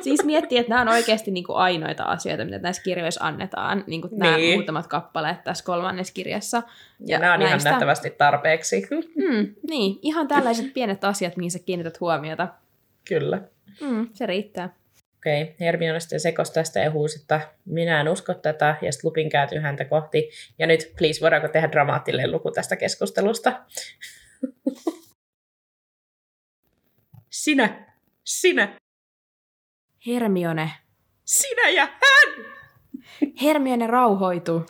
[0.01, 3.83] Siis miettii, että nämä on oikeasti niin kuin ainoita asioita, mitä näissä kirjoissa annetaan.
[3.87, 4.57] Niin kuin nämä Niin.
[4.59, 6.63] muutamat kappaleet tässä kolmannessa kirjassa.
[7.05, 8.87] Ja nämä on ihan näistä- nähtävästi tarpeeksi.
[9.15, 12.47] Mm, niin, ihan tällaiset pienet asiat, mihin sä kiinnität huomiota.
[13.07, 13.41] Kyllä.
[13.81, 14.73] Mm, se riittää.
[15.25, 15.55] Okei, okay.
[15.59, 19.59] Hermione sitten sekosi tästä ja huusi, että minä en usko tätä, ja sitten Lupin kääntyy
[19.59, 20.29] häntä kohti.
[20.59, 23.61] Ja nyt, please, voidaanko tehdä dramaattinen luku tästä keskustelusta?
[27.29, 28.75] Sinä, sinä,
[30.07, 30.71] Hermione.
[31.25, 32.45] sinä ja hän!
[33.41, 34.65] Hermione rauhoituu.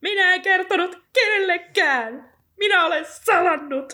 [0.00, 2.32] Minä en kertonut kenellekään!
[2.58, 3.92] Minä olen salannut!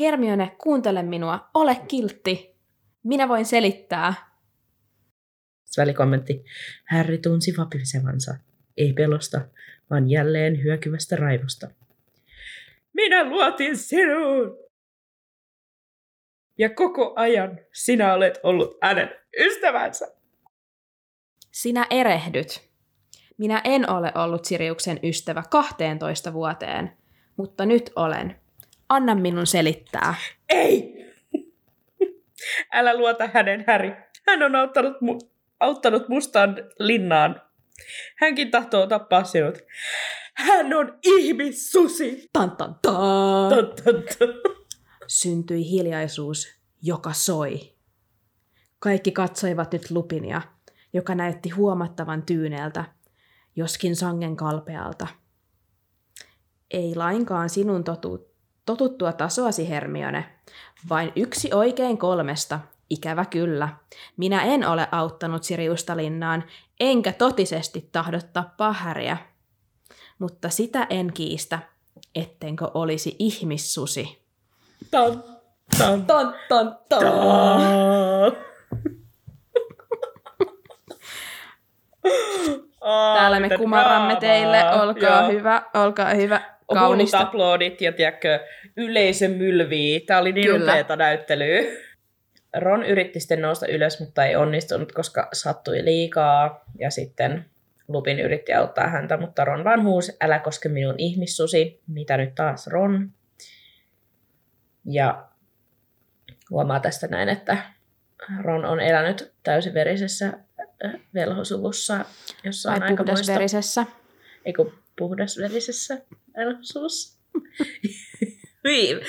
[0.00, 1.50] Hermione, kuuntele minua.
[1.54, 2.56] Ole kiltti.
[3.02, 4.25] Minä voin selittää.
[5.76, 6.44] Välikommentti.
[6.90, 8.34] Harry tunsi vapisevansa.
[8.76, 9.40] Ei pelosta,
[9.90, 11.70] vaan jälleen hyökyvästä raivosta.
[12.92, 14.58] Minä luotin sinuun!
[16.58, 19.10] Ja koko ajan sinä olet ollut hänen
[19.40, 20.12] ystävänsä.
[21.52, 22.68] Sinä erehdyt.
[23.38, 26.92] Minä en ole ollut Siriuksen ystävä 12 vuoteen,
[27.36, 28.36] mutta nyt olen.
[28.88, 30.14] Anna minun selittää.
[30.48, 30.96] Ei!
[32.72, 33.92] Älä luota hänen, Häri.
[34.26, 37.42] Hän on auttanut, mu- auttanut mustaan linnaan.
[38.16, 39.58] Hänkin tahtoo tappaa sinut.
[40.34, 42.28] Hän on ihmissusi!
[42.32, 42.94] Tan, tan, tan.
[43.50, 44.28] Tan, tan, tan.
[45.06, 46.48] Syntyi hiljaisuus,
[46.82, 47.76] joka soi.
[48.78, 50.42] Kaikki katsoivat nyt Lupinia,
[50.92, 52.84] joka näytti huomattavan tyyneeltä,
[53.56, 55.06] joskin sangen kalpealta.
[56.70, 58.34] Ei lainkaan sinun totu-
[58.66, 60.24] totuttua tasoasi, Hermione.
[60.88, 63.68] Vain yksi oikein kolmesta, ikävä kyllä.
[64.16, 66.44] Minä en ole auttanut Siriusta linnaan,
[66.80, 69.16] enkä totisesti tahdo tappaa häriä.
[70.18, 71.58] Mutta sitä en kiistä,
[72.14, 74.22] ettenkö olisi ihmissusi.
[74.90, 75.22] Tan,
[75.78, 77.02] tan, Ton, ton, ton.
[77.02, 78.32] tan.
[83.14, 85.30] Täällä me Mitä kumarramme teille, olkaa Joo.
[85.30, 86.40] hyvä, olkaa hyvä,
[86.74, 87.18] kaunista.
[87.18, 88.40] aplodit ja tiedätkö,
[88.76, 90.00] yleisö mylvii.
[90.00, 90.72] Tämä oli niin Kyllä.
[90.72, 91.62] upeata näyttelyä.
[92.56, 96.64] Ron yritti sitten nousta ylös, mutta ei onnistunut, koska sattui liikaa.
[96.78, 97.44] Ja sitten
[97.88, 101.82] Lupin yritti auttaa häntä, mutta Ron vaan huusi, älä koske minun ihmissusi.
[101.86, 103.12] Mitä nyt taas Ron?
[104.84, 105.28] Ja
[106.50, 107.58] huomaa tästä näin, että
[108.42, 110.26] Ron on elänyt täysiverisessä
[110.84, 112.04] äh, velhosuvussa,
[112.44, 113.86] jossa on aika puhdasverisessä.
[114.44, 114.64] Eikö
[114.98, 115.98] puhdasverisessä
[116.36, 117.18] elosuvussa?
[118.66, 119.00] Niin,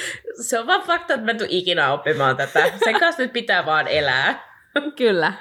[0.42, 2.72] se on vaan fakta, että mä en tule ikinä oppimaan tätä.
[2.84, 4.48] Sen kanssa nyt pitää vaan elää.
[4.96, 5.34] Kyllä.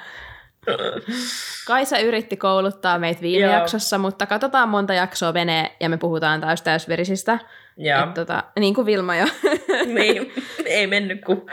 [1.67, 3.53] Kaisa yritti kouluttaa meitä viime Joo.
[3.53, 7.39] jaksossa, mutta katsotaan monta jaksoa menee ja me puhutaan täys täysverisistä.
[7.77, 9.25] Joo, Et, tota, niin kuin Vilma jo.
[9.99, 10.33] niin,
[10.65, 11.49] ei mennyt, kun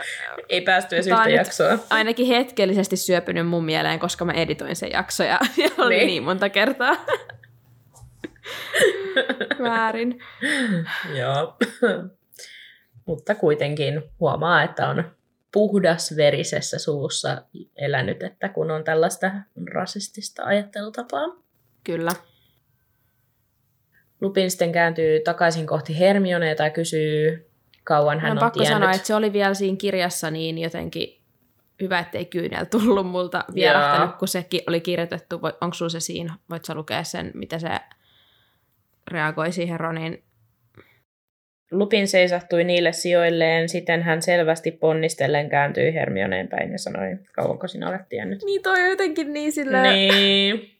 [0.49, 1.77] ei päästy edes yhtä jaksoa.
[1.89, 5.99] Ainakin hetkellisesti syöpynyt mun mieleen, koska mä editoin sen jakso ja, ja oli Niin.
[5.99, 6.07] niin.
[6.07, 6.95] niin monta kertaa.
[9.63, 10.19] Väärin.
[11.15, 11.57] Joo.
[13.05, 15.03] Mutta kuitenkin huomaa, että on
[15.51, 17.41] puhdasverisessä suvussa
[17.75, 19.31] elänyt, että kun on tällaista
[19.73, 21.25] rasistista ajattelutapaa.
[21.83, 22.11] Kyllä.
[24.21, 27.49] Lupin sitten kääntyy takaisin kohti Hermionea tai kysyy,
[27.83, 28.75] kauan hän Hän on pakko tiennyt.
[28.75, 31.21] sanoa, että se oli vielä siinä kirjassa niin jotenkin
[31.81, 35.39] hyvä, ettei kyynel tullut multa vierahtanut, kun sekin oli kirjoitettu.
[35.61, 36.37] Onko sulla se siinä?
[36.49, 37.69] Voit sä lukea sen, mitä se
[39.07, 40.24] reagoi siihen Ronin?
[41.79, 47.89] Lupin seisahtui niille sijoilleen, siten hän selvästi ponnistellen kääntyi Hermioneen päin ja sanoi, kauanko sinä
[47.89, 48.43] olet tiennyt.
[48.45, 49.81] Niin toi on jotenkin niin sillä...
[49.81, 50.71] Niin.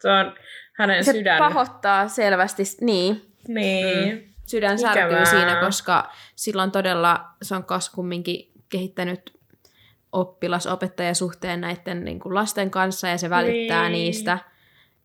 [0.00, 0.34] Se on
[0.72, 1.38] hänen Se sydän.
[1.38, 4.34] pahoittaa selvästi, niin, Niin.
[4.46, 4.94] sydän Ikävää.
[4.94, 9.38] särkyy siinä, koska silloin todella se on kas kumminkin kehittänyt
[10.12, 13.92] oppilas-opettajasuhteen näiden niin kuin lasten kanssa ja se välittää Niin.
[13.92, 14.38] niistä.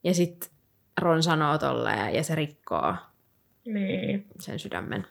[0.04, 0.50] Ja sitten
[1.02, 2.96] Ron sanoo tolleen ja se rikkoo
[3.66, 4.26] Niin.
[4.40, 5.06] sen sydämen.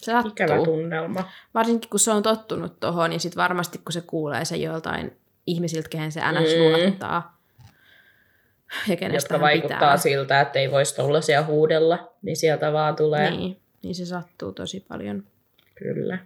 [0.00, 0.30] Se sattuu.
[0.32, 1.30] Ikävä tunnelma.
[1.54, 5.88] Varsinkin kun se on tottunut tohon, niin sitten varmasti kun se kuulee se joltain ihmisiltä,
[5.88, 6.60] kehen se NS Mm.
[6.62, 7.40] luottaa.
[8.88, 9.96] Ja kenestä Jotka vaikuttaa pitää.
[9.96, 13.30] siltä, että ei voisi tollasia huudella, niin sieltä vaan tulee.
[13.30, 15.24] Niin, niin se sattuu tosi paljon.
[15.74, 16.18] Kyllä.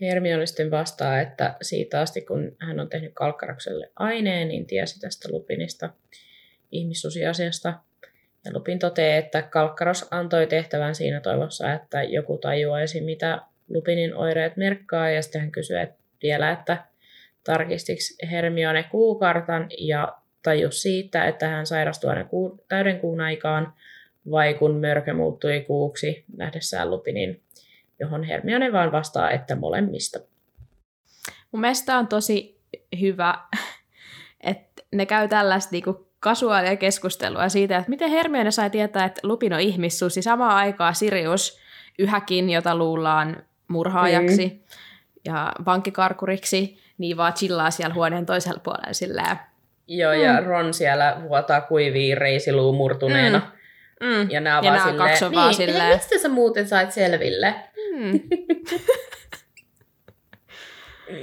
[0.00, 5.28] Hermione sitten vastaa, että siitä asti kun hän on tehnyt Kalkkarakselle aineen, niin tiesi tästä
[5.32, 5.90] Lupinista
[6.72, 7.74] ihmissusiasiasta.
[8.52, 15.10] Lupin toteaa, että Kalkkaros antoi tehtävän siinä toivossa, että joku tajuaisi, mitä Lupinin oireet merkkaa.
[15.10, 16.84] Ja sitten hän kysyy että vielä, että
[17.44, 23.72] tarkistiko Hermione kuukartan ja tajus siitä, että hän sairastui aina kuu, täyden kuun aikaan,
[24.30, 27.42] vai kun mörkö muuttui kuuksi nähdessään Lupinin,
[28.00, 30.18] johon Hermione vaan vastaa, että molemmista.
[31.52, 32.60] Mun mielestä on tosi
[33.00, 33.38] hyvä,
[34.40, 39.52] että ne käy tällaista niinku kasuaalia keskustelua siitä, että miten Hermione sai tietää, että Lupin
[39.52, 40.22] on ihmissusi.
[40.22, 41.58] Samaan aikaan Sirius
[41.98, 43.36] yhäkin, jota luullaan
[43.68, 44.60] murhaajaksi mm.
[45.24, 49.36] ja vankkikarkuriksi, niin vaan chillaa siellä huoneen toisella puolella silleen.
[49.86, 50.20] Joo, mm.
[50.20, 53.38] ja Ron siellä vuotaa kuivia reisiluu murtuneena.
[54.00, 54.06] Mm.
[54.08, 54.30] Mm.
[54.30, 56.92] Ja nämä Ja vaan nää silleen, kaksi on vaan niin, silleen- mistä sä muuten sait
[56.92, 57.54] selville?
[57.94, 58.20] Mm.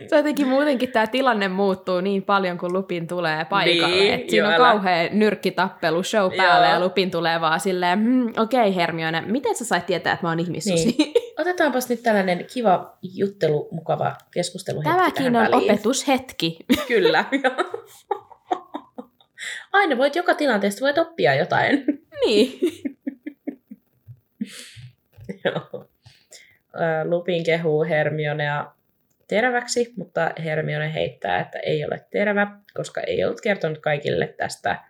[0.07, 3.95] Se jotenkin muutenkin tämä tilanne muuttuu niin paljon, kun Lupin tulee paikalle.
[3.95, 6.73] Niin, Et siinä on älä- kauhea nyrkkitappelu show päällä Joo.
[6.75, 10.29] ja Lupin tulee vaan silleen, hmm, okei okay, Hermione, miten sä sait tietää, että mä
[10.29, 10.95] oon ihmissusi?
[10.97, 11.13] Niin.
[11.39, 14.83] Otetaanpas nyt tällainen kiva juttelu, mukava keskustelu.
[14.83, 16.57] Tämäkin on opetushetki.
[16.87, 17.25] Kyllä.
[19.73, 21.83] Aina voit joka tilanteesta voit oppia jotain.
[22.25, 22.59] niin.
[25.45, 25.85] Joo.
[27.05, 28.65] Lupin kehuu Hermionea
[29.27, 34.83] teräväksi, mutta Hermione heittää, että ei ole terävä, koska ei ollut kertonut kaikille tästä.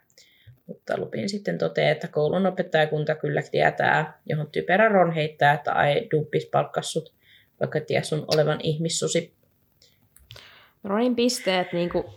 [0.66, 6.06] Mutta Lupin sitten toteaa, että koulun opettajakunta kyllä tietää, johon typerä Ron heittää, että ai
[6.10, 7.14] dumppis palkkassut,
[7.60, 9.36] vaikka ties sun olevan ihmissusi.
[10.84, 12.14] Ronin pisteet niinku,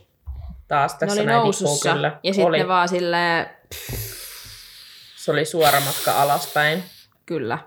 [0.67, 1.93] Taas ne tässä oli näin tippuu nousussa.
[1.93, 2.19] kyllä.
[2.23, 3.45] Ja sitten oli, ne vaan silleen,
[5.15, 6.83] Se oli suora matka alaspäin.
[7.25, 7.59] kyllä,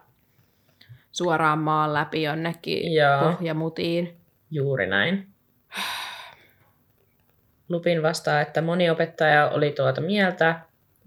[1.12, 3.20] suoraan maan läpi jonnekin Joo.
[3.32, 4.16] pohjamutiin.
[4.52, 5.26] Juuri näin.
[7.68, 10.60] Lupin vastaa, että moni opettaja oli tuota mieltä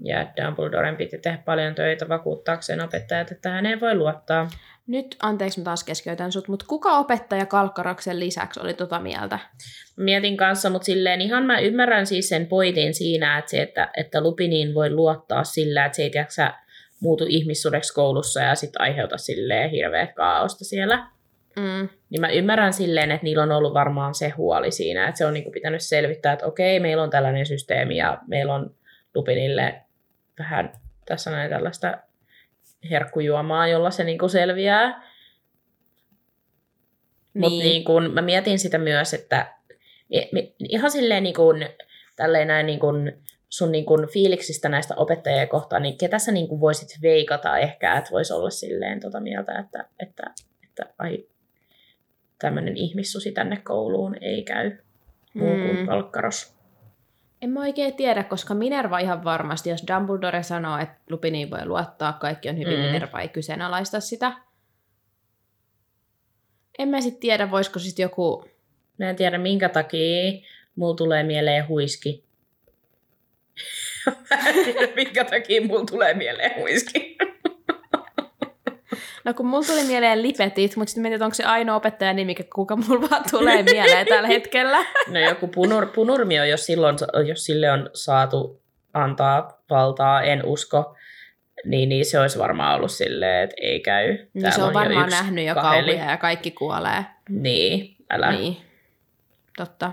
[0.04, 4.48] ja Dumbledoren piti tehdä paljon töitä vakuuttaakseen opettajat, että häneen voi luottaa.
[4.88, 9.40] Nyt, anteeksi mä taas keskeytän sut, mutta kuka opettaja Kalkkaraksen lisäksi oli tota mieltä?
[9.98, 14.22] Mietin kanssa, mutta silleen ihan mä ymmärrän siis sen pointin siinä, että, se, että, että
[14.22, 16.54] Lupiniin voi luottaa sillä, että se ei tiedäksä,
[17.00, 21.15] muutu ihmissudeksi koulussa ja sitten aiheuta silleen hirveät kaaosta siellä.
[21.56, 21.90] Mm.
[22.10, 25.34] Niin mä ymmärrän silleen, että niillä on ollut varmaan se huoli siinä, että se on
[25.34, 28.76] niinku pitänyt selvittää, että okei, meillä on tällainen systeemi ja meillä on
[29.16, 29.82] Lupinille
[30.40, 30.72] vähän
[31.06, 31.98] tässä näin tällaista
[32.90, 34.90] herkkujuomaa, jolla se niinku selviää.
[37.34, 37.42] Niin.
[37.42, 39.54] Mutta niin kun, mä mietin sitä myös, että
[40.32, 41.66] mi- ihan silleen niin kun,
[42.16, 43.12] tälleen näin niin kun
[43.50, 47.98] sun niin kun fiiliksistä näistä opettajia kohtaan, niin ketä sä niin kun voisit veikata ehkä,
[47.98, 50.24] että voisi olla silleen tota mieltä, että, että,
[50.64, 51.26] että ai,
[52.40, 54.78] tämmöinen ihmissusi tänne kouluun ei käy
[55.34, 55.86] muu kuin Mm.
[55.86, 56.56] palkkaros.
[57.42, 62.14] En mä oikein tiedä, koska Minerva ihan varmasti, jos Dumbledore sanoo, että Lupiniin voi luottaa,
[62.14, 62.86] kaikki on hyvin, Mm.
[62.86, 64.34] Minerva ei kyseenalaista sitä.
[66.80, 68.46] En mä sitten tiedä, voisiko sitten joku...
[68.98, 70.32] Mä en tiedä minkä takia,
[70.76, 72.24] mulla tulee mieleen huiski.
[74.30, 77.18] Mä en tiedä minkä takia mulla tulee mieleen huiski.
[79.26, 82.36] No kun mulla tuli mieleen lipetit, mutta sitten mietin, että onko se ainoa opettajan nimi,
[82.56, 84.78] kuka mulla vaan tulee mieleen tällä hetkellä.
[85.14, 86.98] No joku punur, punurmio, jos, silloin,
[87.28, 88.62] jos sille on saatu
[88.94, 90.96] antaa valtaa, en usko,
[91.66, 94.08] niin, niin se olisi varmaan ollut silleen, että ei käy.
[94.08, 97.06] Niin Täällä se on jo varmaan yksi nähnyt jo kauhuja ja kaikki kuolee.
[97.30, 98.32] Niin, älä.
[98.32, 98.42] Niin.
[98.42, 98.58] Niin.
[99.58, 99.92] Totta.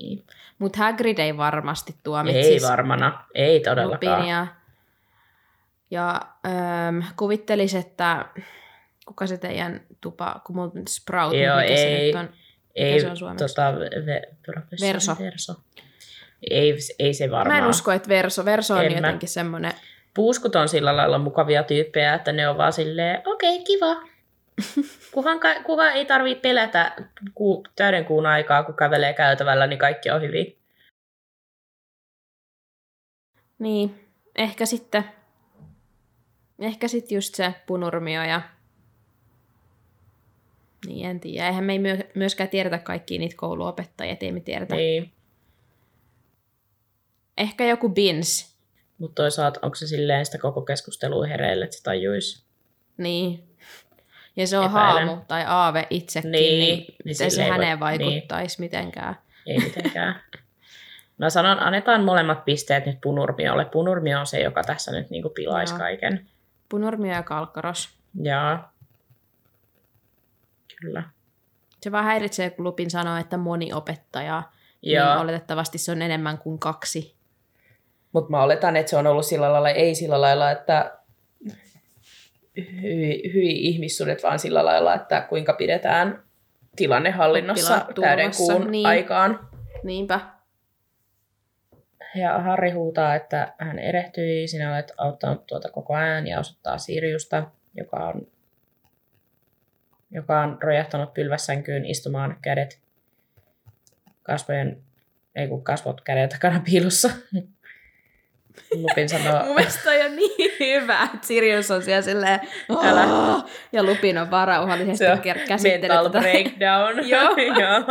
[0.00, 0.24] niin.
[0.58, 4.16] Mutta Hagrid ei varmasti Ei tuomitsisi varmana, ei todellakaan.
[4.16, 4.46] Lupinia.
[5.92, 8.24] Ja ähm, kuvittelis, että
[9.06, 12.06] kuka se teidän tupa, kun mulla nyt Sprout, Joo, mikä se ei.
[12.12, 12.30] nyt on?
[12.74, 13.44] Ei, se on suomeksi?
[13.46, 13.74] tota,
[14.06, 14.22] ve,
[14.80, 15.16] Verso.
[15.18, 15.54] Verso.
[16.50, 17.56] Ei, ei se varmaan.
[17.60, 18.98] Mä en usko, että Verso, Verso on En mä.
[18.98, 19.72] jotenkin semmoinen,
[20.14, 23.96] Puuskut on sillä lailla mukavia tyyppejä, että ne on vaan silleen, okei, okay, kiva.
[25.14, 26.94] Kuhan, ka- kuka ei tarvitse pelätä
[27.34, 30.58] ku- täyden kuun aikaa, kun kävelee käytävällä, niin kaikki on hyvin.
[33.58, 35.04] niin, ehkä sitten,
[36.62, 38.42] ehkä sitten just se punurmio ja
[40.86, 41.46] niin en tiedä.
[41.48, 44.74] Eihän me ei myö- myöskään tiedetä kaikkia niitä kouluopettajia, et ei me tiedetä.
[44.74, 45.12] Niin.
[47.38, 48.56] Ehkä joku bins,
[48.98, 52.44] Mutta toisaalta onko se silleen sitä koko keskustelua hereille, että se tajuisi?
[52.96, 53.44] niin.
[54.36, 55.06] Ja se on Epäilen.
[55.06, 59.18] haamu tai aave itsekin, Niin, niin, niin niin sille se ei voi- häneen vaikuttaisi mitenkään.
[59.46, 60.20] Ei mitenkään.
[61.18, 63.64] Mä sanon, annetaan molemmat pisteet nyt Punurmiolle.
[63.64, 65.78] Punurmio on se, joka tässä nyt niinku pilaisi Joo.
[65.78, 66.26] kaiken.
[66.72, 67.88] Punurmio ja kalkkaros.
[68.22, 68.68] Ja
[70.80, 71.02] kyllä.
[71.80, 74.42] Se vaan häiritsee, kun Lupin sanoo, että moni opettaja,
[74.82, 75.06] Joo.
[75.06, 77.14] niin oletettavasti se on enemmän kuin kaksi.
[78.12, 80.98] Mutta mä oletan, että se on ollut sillä lailla, ei sillä lailla, että
[82.82, 86.22] hyi, hyi ihmissuudet, vaan sillä lailla, että kuinka pidetään
[86.76, 88.86] tilanne hallinnossa täyden kuun niin.
[88.86, 89.48] aikaan.
[89.84, 90.20] Niinpä.
[92.14, 97.46] Ja Harri huutaa, että hän erehtyi, sinä olet auttanut tuota koko ajan ja osoittaa Siriusta,
[97.74, 98.26] joka on,
[100.10, 102.80] joka on rojahtanut pylvässänkyyn istumaan kädet
[104.22, 104.82] kasvojen,
[105.34, 107.10] ei kun kasvot käden takana piilossa.
[108.74, 112.40] Lupin sanoo, Mun mielestä on niin hyvä, että Sirius on siellä silleen,
[112.82, 113.04] Älä.
[113.72, 115.04] Ja Lupin on vaan rauhallisesti
[115.48, 116.20] käsittelee mental tätä.
[116.20, 117.08] breakdown.
[117.10, 117.36] Joo.
[117.60, 117.84] Joo.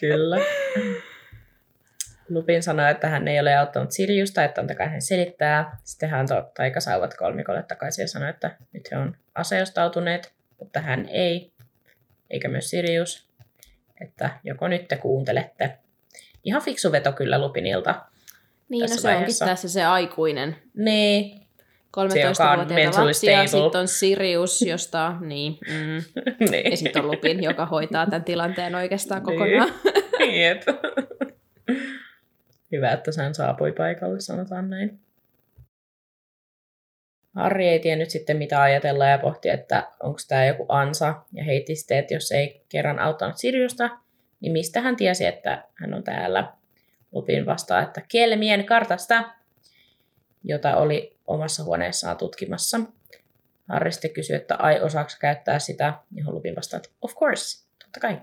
[0.00, 0.36] Kyllä.
[2.28, 5.78] Lupin sanoi, että hän ei ole auttanut Siriusta, että antakaa hän selittää.
[5.84, 11.08] Sitten hän to- taikasauvat kolmikolle takaisin ja sanoi, että nyt he on aseostautuneet, mutta hän
[11.08, 11.52] ei,
[12.30, 13.28] eikä myös Sirius.
[14.00, 15.78] Että joko nyt te kuuntelette.
[16.44, 17.94] Ihan fiksu veto kyllä Lupinilta.
[18.68, 19.44] Niin, no tässä se onkin vaiheessa.
[19.46, 20.56] tässä se aikuinen.
[20.74, 21.46] Niin.
[21.96, 26.22] 13-vuotiaita mentally lapsia, sitten on Sirius, josta, niin, mm.
[26.50, 26.70] niin.
[26.70, 29.38] ja sitten on Lupin, joka hoitaa tämän tilanteen oikeastaan Niin.
[29.38, 29.72] kokonaan.
[30.32, 30.62] Jep.
[32.72, 35.00] Hyvä, että sen saapui paikalle, sanotaan näin.
[37.34, 41.14] Harri ei tiennyt sitten mitä ajatella ja pohti, että onko tämä joku ansa.
[41.32, 43.90] Ja heitti sitten, että jos ei kerran auttanut Siriusta,
[44.40, 46.52] niin mistä hän tiesi, että hän on täällä.
[47.12, 49.24] Lupin vastaa, että Kelmien kartasta,
[50.44, 52.80] jota oli omassa huoneessaan tutkimassa.
[53.68, 58.00] Harri sitten kysyi, että ai osaako käyttää sitä, johon Lupin vastaa, että of course, totta
[58.00, 58.20] kai.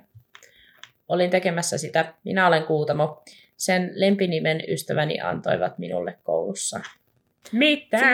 [1.07, 2.13] Olin tekemässä sitä.
[2.23, 3.23] Minä olen Kuutamo.
[3.57, 6.79] Sen lempinimen ystäväni antoivat minulle koulussa.
[7.51, 7.97] Mitä?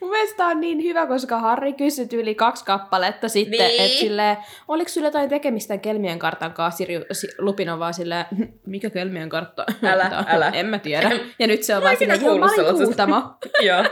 [0.00, 3.82] Mun mielestä on niin hyvä, koska Harri kysyi yli kaksi kappaletta sitten, Niin.
[3.84, 4.36] että silleen,
[4.68, 6.76] oliko sulla jotain tekemistä Kelmien kartan kanssa?
[6.78, 9.66] Siri, si, Lupin on vaan silleen, "Hm, mikä Kelmien kartta?
[9.92, 10.48] Älä, älä.
[10.50, 11.10] En mä tiedä.
[11.38, 13.34] Ja nyt se on Mä vaan silleen, joo, mä olin sellaisesta." kuutamo.
[13.66, 13.84] Joo.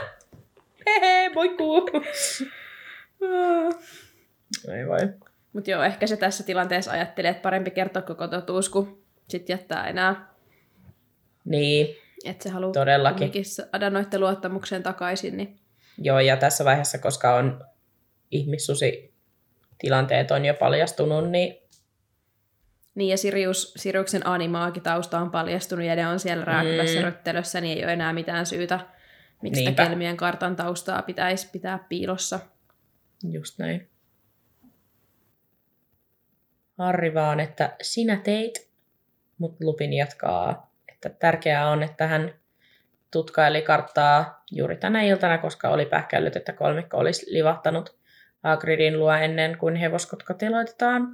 [0.87, 1.89] Hehe, moikkuu.
[4.73, 4.99] Ei voi.
[5.53, 9.87] Mutta joo, ehkä se tässä tilanteessa ajattelee, että parempi kertoa koko totuus, kuin sitten jättää
[9.87, 10.27] enää.
[11.45, 13.45] Niin, Että se haluaa Todellakin.
[13.45, 15.37] saada noiden luottamuksen takaisin.
[15.37, 15.59] Niin.
[15.97, 17.65] joo, ja tässä vaiheessa, koska on
[18.31, 19.13] ihmissusi
[19.77, 21.55] tilanteet on jo paljastunut, niin
[22.95, 26.99] Niin, ja Sirius, Siriuksen animaagitausta on paljastunut, ja ne on siellä rääkyvässä Mm.
[26.99, 27.03] mm.
[27.05, 28.79] röttelössä, niin ei ole enää mitään syytä,
[29.41, 29.81] miksi Niinpä.
[29.83, 32.39] sitä Kelmien kartan taustaa pitäisi pitää piilossa.
[33.31, 33.89] just näin.
[36.77, 38.66] Harri vaan, että sinä teit,
[39.37, 42.33] mutta Lupin jatkaa, että tärkeää on, että hän
[43.11, 47.97] tutkaili karttaa juuri tänä iltana, koska oli pähkällyt, että kolmikko olisi livahtanut
[48.43, 51.07] Hagridin luo ennen kuin hevoskotka teloitetaan.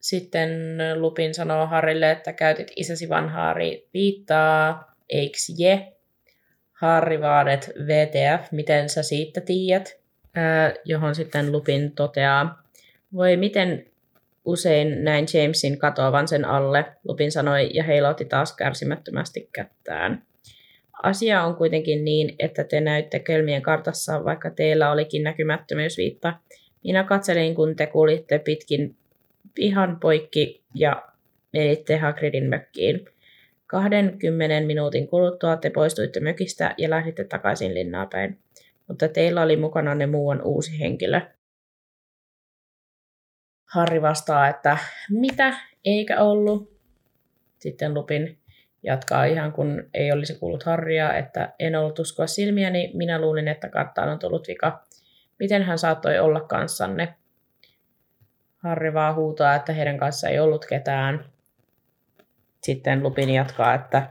[0.00, 3.54] Sitten Lupin sanoo Harrille, että käytit isäsi vanhaa
[3.94, 5.92] viittaa, eiks je?
[6.72, 10.00] Harri vaan, että VTF, miten sä siitä tiedät?
[10.34, 12.62] Ää, johon sitten Lupin toteaa,
[13.14, 13.86] voi miten
[14.46, 20.22] usein näin Jamesin katoavan sen alle, Lupin sanoi ja heilautti taas kärsimättömästi kättään.
[21.02, 26.34] Asia on kuitenkin niin, että te näytte kelmien kartassa, vaikka teillä olikin näkymättömyysviitta.
[26.84, 28.96] Minä katselin, kun te kulitte pitkin
[29.54, 31.02] pihan poikki ja
[31.52, 33.04] menitte Hagridin mökkiin.
[33.66, 38.38] 20 minuutin kuluttua te poistuitte mökistä ja lähditte takaisin linnaa päin.
[38.88, 41.20] Mutta teillä oli mukana ne muuan uusi henkilö.
[43.76, 44.78] Harri vastaa, että
[45.10, 45.54] mitä,
[45.84, 46.76] eikä ollut.
[47.58, 48.38] Sitten Lupin
[48.82, 53.68] jatkaa ihan kun ei olisi kuullut Harria, että en ollut uskoa silmiäni, minä luulin, että
[53.68, 54.82] karttaan on tullut vika.
[55.38, 57.14] Miten hän saattoi olla kanssanne?
[58.56, 61.24] Harri vaan huutaa, että heidän kanssa ei ollut ketään.
[62.62, 64.10] Sitten Lupin jatkaa, että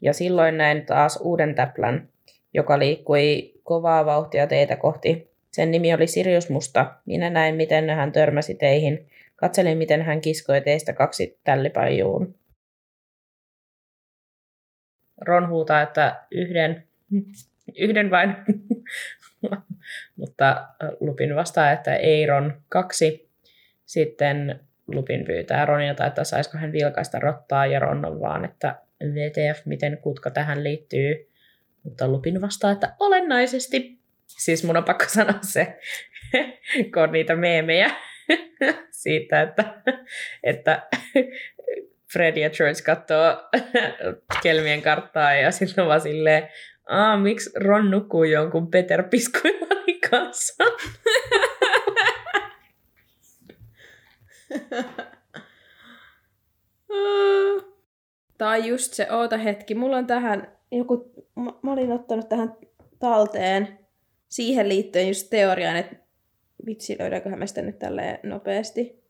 [0.00, 2.08] ja silloin näin taas uuden täplän,
[2.54, 5.27] joka liikkui kovaa vauhtia teitä kohti.
[5.52, 6.94] Sen nimi oli Sirius Musta.
[7.06, 9.10] Minä näin, miten hän törmäsi teihin.
[9.36, 12.34] Katselin, miten hän kiskoi teistä kaksi tällipajuun.
[15.20, 16.84] Ron huutaa, että yhden,
[17.76, 18.36] yhden vain.
[20.16, 20.68] Mutta
[21.00, 23.28] Lupin vastaa, että ei Ron, kaksi.
[23.86, 28.74] Sitten Lupin pyytää Ronilta, että saisiko hän vilkaista rottaa, ja Ron on vaan, että
[29.04, 31.30] VTF, miten kutka tähän liittyy.
[31.82, 33.97] Mutta Lupin vastaa, että olennaisesti.
[34.28, 35.78] Siis mun on pakko sanoa se,
[36.94, 37.90] kun on niitä meemejä
[39.02, 39.82] siitä, että,
[40.42, 40.88] että
[42.12, 43.36] Fred ja George katsoo
[44.42, 46.48] kelmien karttaa ja sitten on vaan silleen,
[46.88, 50.64] Aa, miksi Ron nukkuu jonkun Peter Piskuilani kanssa?
[58.38, 62.56] Tai just se, oota hetki, mulla on tähän joku, mä, mä olin ottanut tähän
[62.98, 63.78] talteen
[64.28, 65.96] siihen liittyen just teoriaan, että
[66.66, 69.04] vitsi, löydäänköhän me sitä nyt tälleen nopeasti.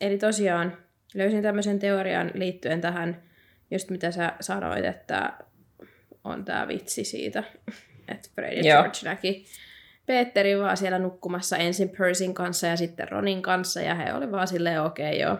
[0.00, 0.76] Eli tosiaan
[1.14, 3.22] löysin tämmöisen teorian liittyen tähän,
[3.70, 5.38] just mitä sä sanoit, että
[6.24, 7.44] on tämä vitsi siitä,
[8.12, 9.46] että Fred ja George näki
[10.08, 14.48] Petteri vaan siellä nukkumassa ensin Persin kanssa ja sitten Ronin kanssa, ja he oli vaan
[14.48, 15.38] silleen, okei okay, joo.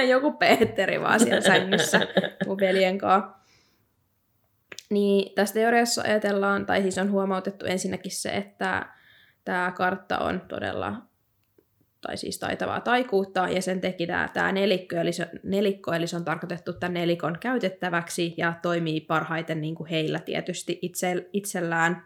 [0.12, 2.00] Joku Petteri vaan siellä sängyssä
[2.46, 3.36] mun veljen kanssa.
[4.90, 8.86] Niin tässä teoriassa ajatellaan, tai siis on huomautettu ensinnäkin se, että
[9.44, 11.02] tämä kartta on todella,
[12.00, 16.16] tai siis taitavaa taikuutta, ja sen teki tämä, tämä nelikko, eli se, nelikko, eli se
[16.16, 22.02] on tarkoitettu tämän nelikon käytettäväksi, ja toimii parhaiten niin kuin heillä tietysti itse, itsellään.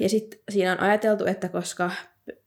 [0.00, 1.90] Ja sitten siinä on ajateltu, että koska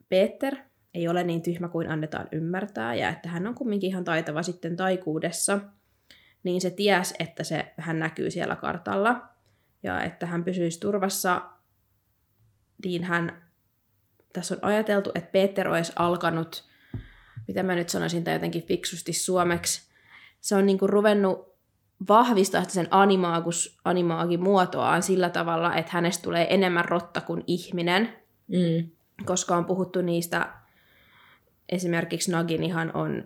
[0.09, 0.55] Peter
[0.93, 4.75] ei ole niin tyhmä kuin annetaan ymmärtää, ja että hän on kumminkin ihan taitava sitten
[4.75, 5.59] taikuudessa,
[6.45, 9.21] niin se ties, että se, hän näkyy siellä kartalla,
[9.83, 11.41] ja että hän pysyisi turvassa,
[12.85, 13.43] niin hän,
[14.33, 16.63] tässä on ajateltu, että Peter olisi alkanut,
[17.47, 19.89] mitä mä nyt sanoisin, tai jotenkin fiksusti suomeksi,
[20.41, 21.55] se on niinku ruvennut
[22.07, 28.09] vahvistaa sen animaagus, animaagin muotoaan sillä tavalla, että hänestä tulee enemmän rotta kuin ihminen,
[28.47, 28.89] Mm.
[29.25, 30.53] koska on puhuttu niistä,
[31.69, 33.23] esimerkiksi Naginihan on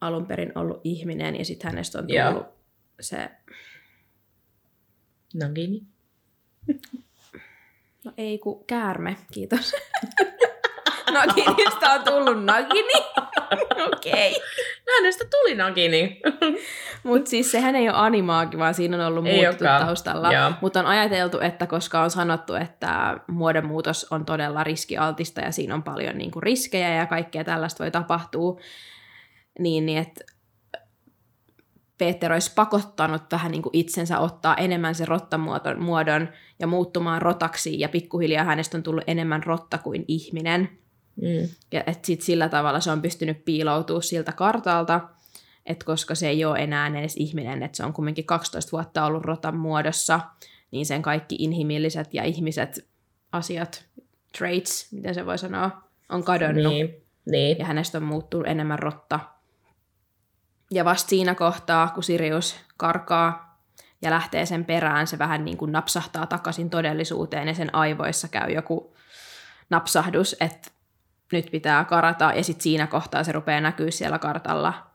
[0.00, 2.54] alun perin ollut ihminen ja sitten hänestä on tullut Joo.
[3.00, 3.30] se,
[5.34, 5.82] Nagini.
[8.04, 9.72] no ei ku käärme, kiitos.
[11.12, 12.92] Naginista on tullut Nagini.
[13.92, 14.30] Okei.
[14.30, 14.42] Okay.
[14.86, 16.20] No hänestä tuli Nagini.
[17.02, 20.30] Mutta siis sehän ei ole animaagi, vaan siinä on ollut Ei muut taustalla.
[20.60, 25.82] Mutta on ajateltu, että koska on sanottu, että muodonmuutos on todella riskialtista ja siinä on
[25.82, 28.60] paljon niin kuin riskejä ja kaikkea tällaista voi tapahtua,
[29.58, 30.24] niin, niin että
[31.98, 36.28] Peter olisi pakottanut vähän niin kuin itsensä ottaa enemmän se rottamuodon muodon
[36.58, 40.68] ja muuttumaan rotaksi, ja pikkuhiljaa hänestä on tullut enemmän rotta kuin ihminen.
[41.16, 41.48] Mm.
[41.72, 45.00] Ja että sit sillä tavalla se on pystynyt piiloutumaan siltä kartalta,
[45.66, 49.24] että koska se ei ole enää edes ihminen, että se on kumminkin 12 vuotta ollut
[49.24, 50.20] rotan muodossa,
[50.70, 52.88] niin sen kaikki inhimilliset ja ihmiset
[53.32, 53.84] asiat,
[54.38, 56.72] traits, miten se voi sanoa, on kadonnut.
[56.72, 57.02] Niin.
[57.30, 57.58] niin.
[57.58, 59.20] Ja hänestä on muuttunut enemmän rotta.
[60.70, 63.58] Ja vasta siinä kohtaa, kun Sirius karkaa
[64.02, 68.50] ja lähtee sen perään, se vähän niin kuin napsahtaa takaisin todellisuuteen ja sen aivoissa käy
[68.50, 68.96] joku
[69.70, 70.70] napsahdus, että
[71.32, 72.32] nyt pitää karata.
[72.36, 74.86] Ja sitten siinä kohtaa se rupeaa näkyä siellä kartalla,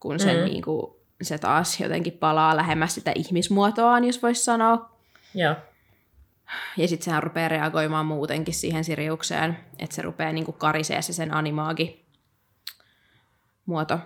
[0.00, 0.44] kun sen Mm.
[0.44, 0.92] niin kuin,
[1.22, 4.90] se taas jotenkin palaa lähemmäs sitä ihmismuotoaan, jos voisi sanoa.
[5.34, 5.54] Joo.
[6.76, 11.34] Ja sitten sehän rupeaa reagoimaan muutenkin siihen Siriukseen, että se rupeaa niinku karisee se sen
[11.34, 12.06] animaagi
[13.66, 13.98] muoto.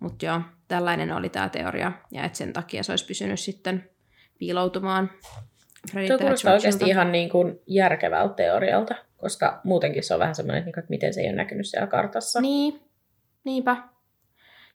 [0.00, 3.90] Mutta joo, tällainen oli tämä teoria, ja että sen takia se olisi pysynyt sitten
[4.38, 5.10] piiloutumaan
[5.92, 10.68] Frediltä Tuo kuulostaa oikeasti ihan niin kuin järkevältä teorialta, koska muutenkin se on vähän semmoinen,
[10.68, 12.40] että miten se ei ole näkynyt siellä kartassa.
[12.40, 12.80] Niin,
[13.44, 13.76] niinpä.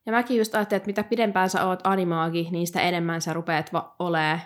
[0.06, 3.74] Ja mäkin just ajattelin, että mitä pidempään sä oot animaagi, niin sitä enemmän sä rupeat
[3.74, 4.40] va- olee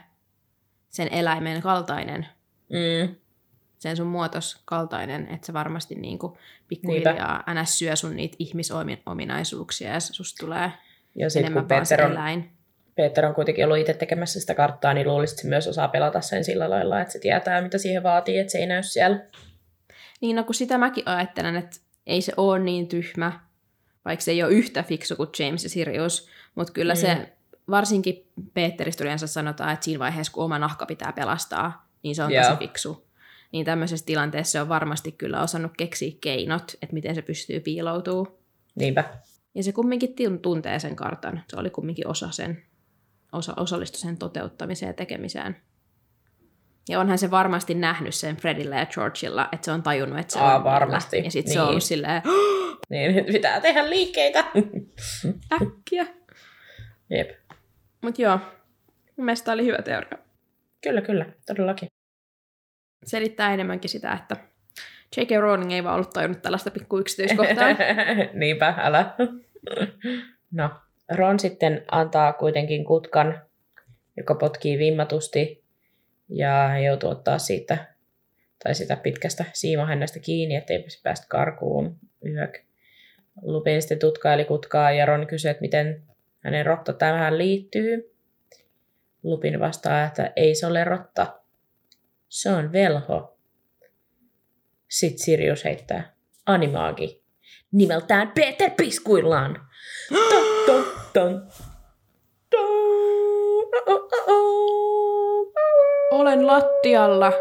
[0.90, 2.28] sen eläimen kaltainen,
[2.70, 3.16] Mm.
[3.80, 7.80] Sen sun muotos kaltainen, että se varmasti niinku pikkuhiljaa ns.
[7.80, 10.72] syö sun niitä ihmisominaisuuksia ja susta tulee
[11.16, 12.52] Ja kun enemmän Peter on, eläin.
[12.96, 16.22] Peter on kuitenkin ollut itse tekemässä sitä karttaa, niin luulisin, että se myös osaa pelata
[16.22, 19.20] sen sillä lailla, että se tietää, mitä siihen vaatii, että se ei näy siellä.
[20.22, 23.40] Niin, no kun sitä mäkin ajattelen, että ei se ole niin tyhmä,
[24.06, 26.98] vaikka se ei ole yhtä fiksu kuin James ja Sirius, mutta kyllä mm.
[27.00, 27.34] se,
[27.70, 32.32] varsinkin Peteristä yleensä sanotaan, että siinä vaiheessa, kun oma nahka pitää pelastaa, niin se on
[32.32, 32.44] Joo.
[32.44, 33.07] tosi fiksu.
[33.52, 38.28] Niin tämmöisessä tilanteessa se on varmasti kyllä osannut keksiä keinot, että miten se pystyy piiloutumaan.
[38.76, 39.04] Niinpä.
[39.56, 41.44] Ja se kumminkin tun- tuntee sen kartan.
[41.50, 42.64] Se oli kumminkin osa sen,
[43.32, 45.56] osa, osallistu sen toteuttamiseen ja tekemiseen.
[46.90, 50.40] Ja onhan se varmasti nähnyt sen Fredillä ja Georgilla, että se on tajunnut, että se
[50.40, 50.72] Aa, on meillä.
[50.80, 51.18] varmasti.
[51.24, 51.64] Ja sitten se Niin.
[51.64, 52.22] on ollut silleen,
[52.90, 54.40] Niin, nyt pitää tehdä liikkeitä.
[55.62, 56.08] äkkiä.
[57.10, 57.30] Jep.
[58.02, 58.38] Mutta joo,
[59.18, 60.18] mun mielestä oli hyvä teoria.
[60.84, 61.26] Kyllä, kyllä.
[61.46, 61.90] Todellakin.
[63.08, 64.36] Selittää enemmänkin sitä, että
[65.18, 65.30] J.K.
[65.40, 67.68] Rowling ei vaan ollut tajunnut tällaista pikku yksityiskohtaa.
[68.34, 69.16] Niinpä, älä.
[70.52, 70.70] no,
[71.12, 73.42] Ron sitten antaa kuitenkin kutkan,
[74.18, 75.64] joka potkii vimmatusti
[76.30, 77.78] ja joutuu ottaa siitä
[78.64, 81.96] tai sitä pitkästä siimahännästä kiinni, ettei päästä karkuun
[82.26, 82.60] yök.
[83.42, 86.04] Lupin sitten tutkaili kutkaa ja Ron kysyi, että miten
[86.40, 88.16] hänen rotta tähän liittyy.
[89.24, 91.40] Lupin vastaa, että ei se ole rotta.
[92.30, 93.38] Se on velho.
[94.90, 96.14] Sitten Sirius heittää
[96.46, 97.24] animaagi
[97.72, 99.68] nimeltään Peter Piskuillaan.
[100.10, 101.48] Ton, ton, ton.
[102.50, 102.68] Ton.
[106.12, 107.32] Olen lattialla,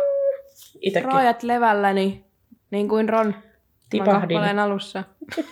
[0.81, 2.25] Itekin raajat levälläni,
[2.71, 3.35] niin kuin Ron
[3.91, 4.21] tipahdin.
[4.21, 5.05] kappaleen alussa.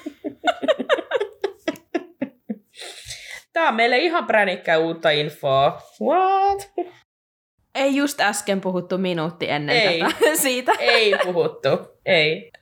[3.53, 5.83] Tää on meille ihan pränikkä uutta infoa.
[6.03, 6.73] What?
[7.75, 10.01] Ei just äsken puhuttu minuutti ennen Ei.
[10.01, 10.73] tätä siitä.
[10.79, 11.69] Ei puhuttu.
[12.07, 12.53] Ei.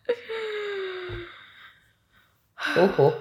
[2.83, 3.13] Uhu.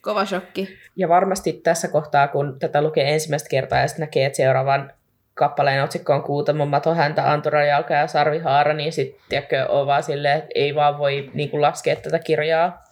[0.00, 0.68] Kova shokki.
[0.96, 4.92] Ja varmasti tässä kohtaa, kun tätä lukee ensimmäistä kertaa ja sitten näkee, että seuraavan
[5.34, 9.20] kappaleen otsikko on Kuutamon mato, häntä, antura, jalka ja sarvihaara, niin sitten
[9.68, 12.84] on vaan silleen, että ei vaan voi niin kuin, laskea tätä kirjaa.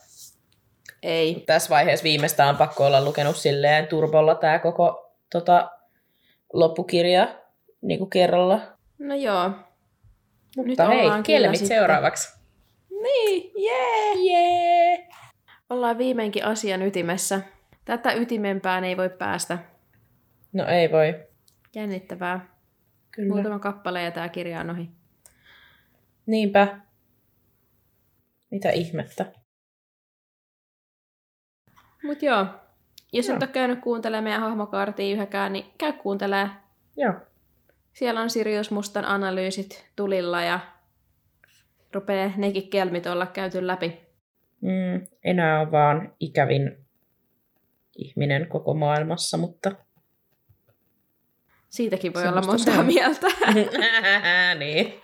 [1.03, 1.43] Ei.
[1.47, 5.71] Tässä vaiheessa viimeistään on pakko olla lukenut silleen turbolla tämä koko tota,
[6.53, 7.29] loppukirja
[7.83, 8.61] niin kuin kerralla.
[8.99, 9.51] No joo.
[10.57, 12.39] Mutta hei, kyllä kelmit sitten- seuraavaksi.
[13.03, 14.15] Niin, jee!
[14.33, 15.09] Jee!
[15.71, 17.41] Ollaan viimeinkin asian ytimessä.
[17.85, 19.59] Tätä ytimempään ei voi päästä.
[20.53, 21.27] No ei voi.
[21.75, 22.49] Jännittävää.
[23.11, 23.35] Kyllä.
[23.35, 24.89] Muutama kappale ja tämä kirja on ohi.
[26.27, 26.79] Niinpä.
[28.51, 29.33] Mitä ihmettä.
[32.05, 32.47] Mut joo,
[33.13, 33.37] jos Joo.
[33.37, 36.49] et ole käynyt kuuntelemaan meidän hahmokaartia yhäkään, niin käy kuuntelee.
[36.97, 37.15] Joo.
[37.99, 40.61] Siellä on Sirius Mustan analyysit tulilla ja
[41.93, 44.01] rupeaa nekin kelmit olla käyty läpi.
[44.61, 46.87] Mm, enää on vaan ikävin
[47.97, 49.73] ihminen koko maailmassa, mutta...
[51.69, 52.87] Siitäkin voi Semmosta olla se montaa on.
[52.87, 53.27] mieltä.
[54.65, 55.01] niin.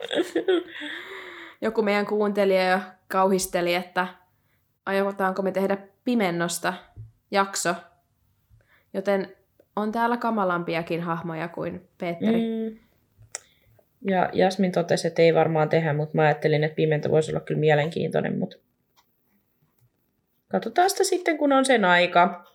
[1.61, 2.79] Joku meidän kuuntelija jo
[3.09, 4.07] kauhisteli, että
[4.87, 6.75] aiotaanko me tehdä pimennosta
[7.31, 7.75] jakso.
[8.93, 9.37] Joten
[9.77, 12.41] on täällä kamalampiakin hahmoja kuin Petteri.
[12.41, 12.84] Mm.
[14.05, 17.61] Ja Jasmin totesi, että ei varmaan tehdä, mutta mä ajattelin, että pimento voisi olla kyllä
[17.61, 18.57] mielenkiintoinen, mutta
[20.49, 22.55] katsotaan sitä sitten, kun on sen aika.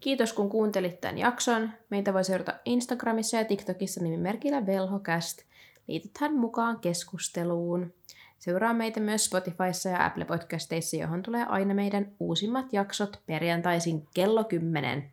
[0.00, 1.70] Kiitos kun kuuntelit tämän jakson.
[1.90, 5.42] Meitä voi seurata Instagramissa ja TikTokissa nimimerkillä Velhocast.
[5.88, 7.94] Liitythän mukaan keskusteluun.
[8.38, 14.44] Seuraa meitä myös Spotifyssa ja Apple Podcasteissa, johon tulee aina meidän uusimmat jaksot perjantaisin kello
[14.44, 15.10] 10.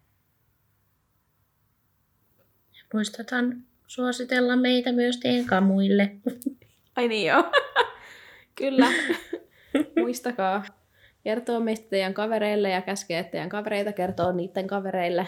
[2.94, 6.12] Muistetaan suositella meitä myös teidän kamuille.
[6.96, 7.44] Ai niin joo.
[8.60, 8.88] Kyllä.
[10.00, 10.64] Muistakaa
[11.24, 15.28] kertoa meistä teidän kavereille ja käskeä teidän kavereita kertoa niiden kavereille.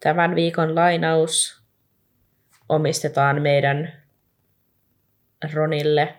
[0.00, 1.62] Tämän viikon lainaus
[2.68, 3.92] omistetaan meidän
[5.52, 6.14] Ronille.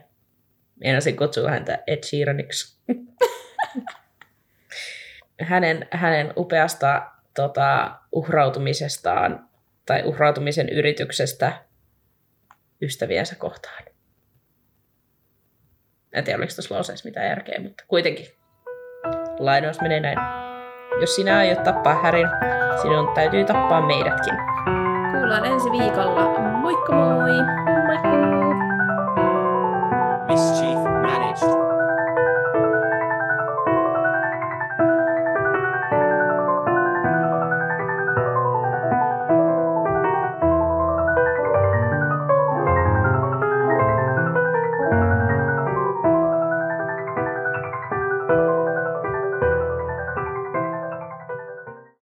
[0.75, 2.77] Meinasin kutsua häntä Ed Sheeraniksi.
[5.41, 9.49] hänen, hänen upeasta tota, uhrautumisestaan
[9.85, 11.51] tai uhrautumisen yrityksestä
[12.81, 13.83] ystäviensä kohtaan.
[16.13, 18.25] En tiedä, oliko tuossa lauseessa mitään järkeä, mutta kuitenkin.
[19.39, 20.17] Lainaus menee näin.
[21.01, 22.27] Jos sinä aiot tappaa Härin,
[22.81, 24.33] sinun täytyy tappaa meidätkin.
[25.11, 26.39] Kuullaan ensi viikolla.
[26.39, 27.74] Moikka moi!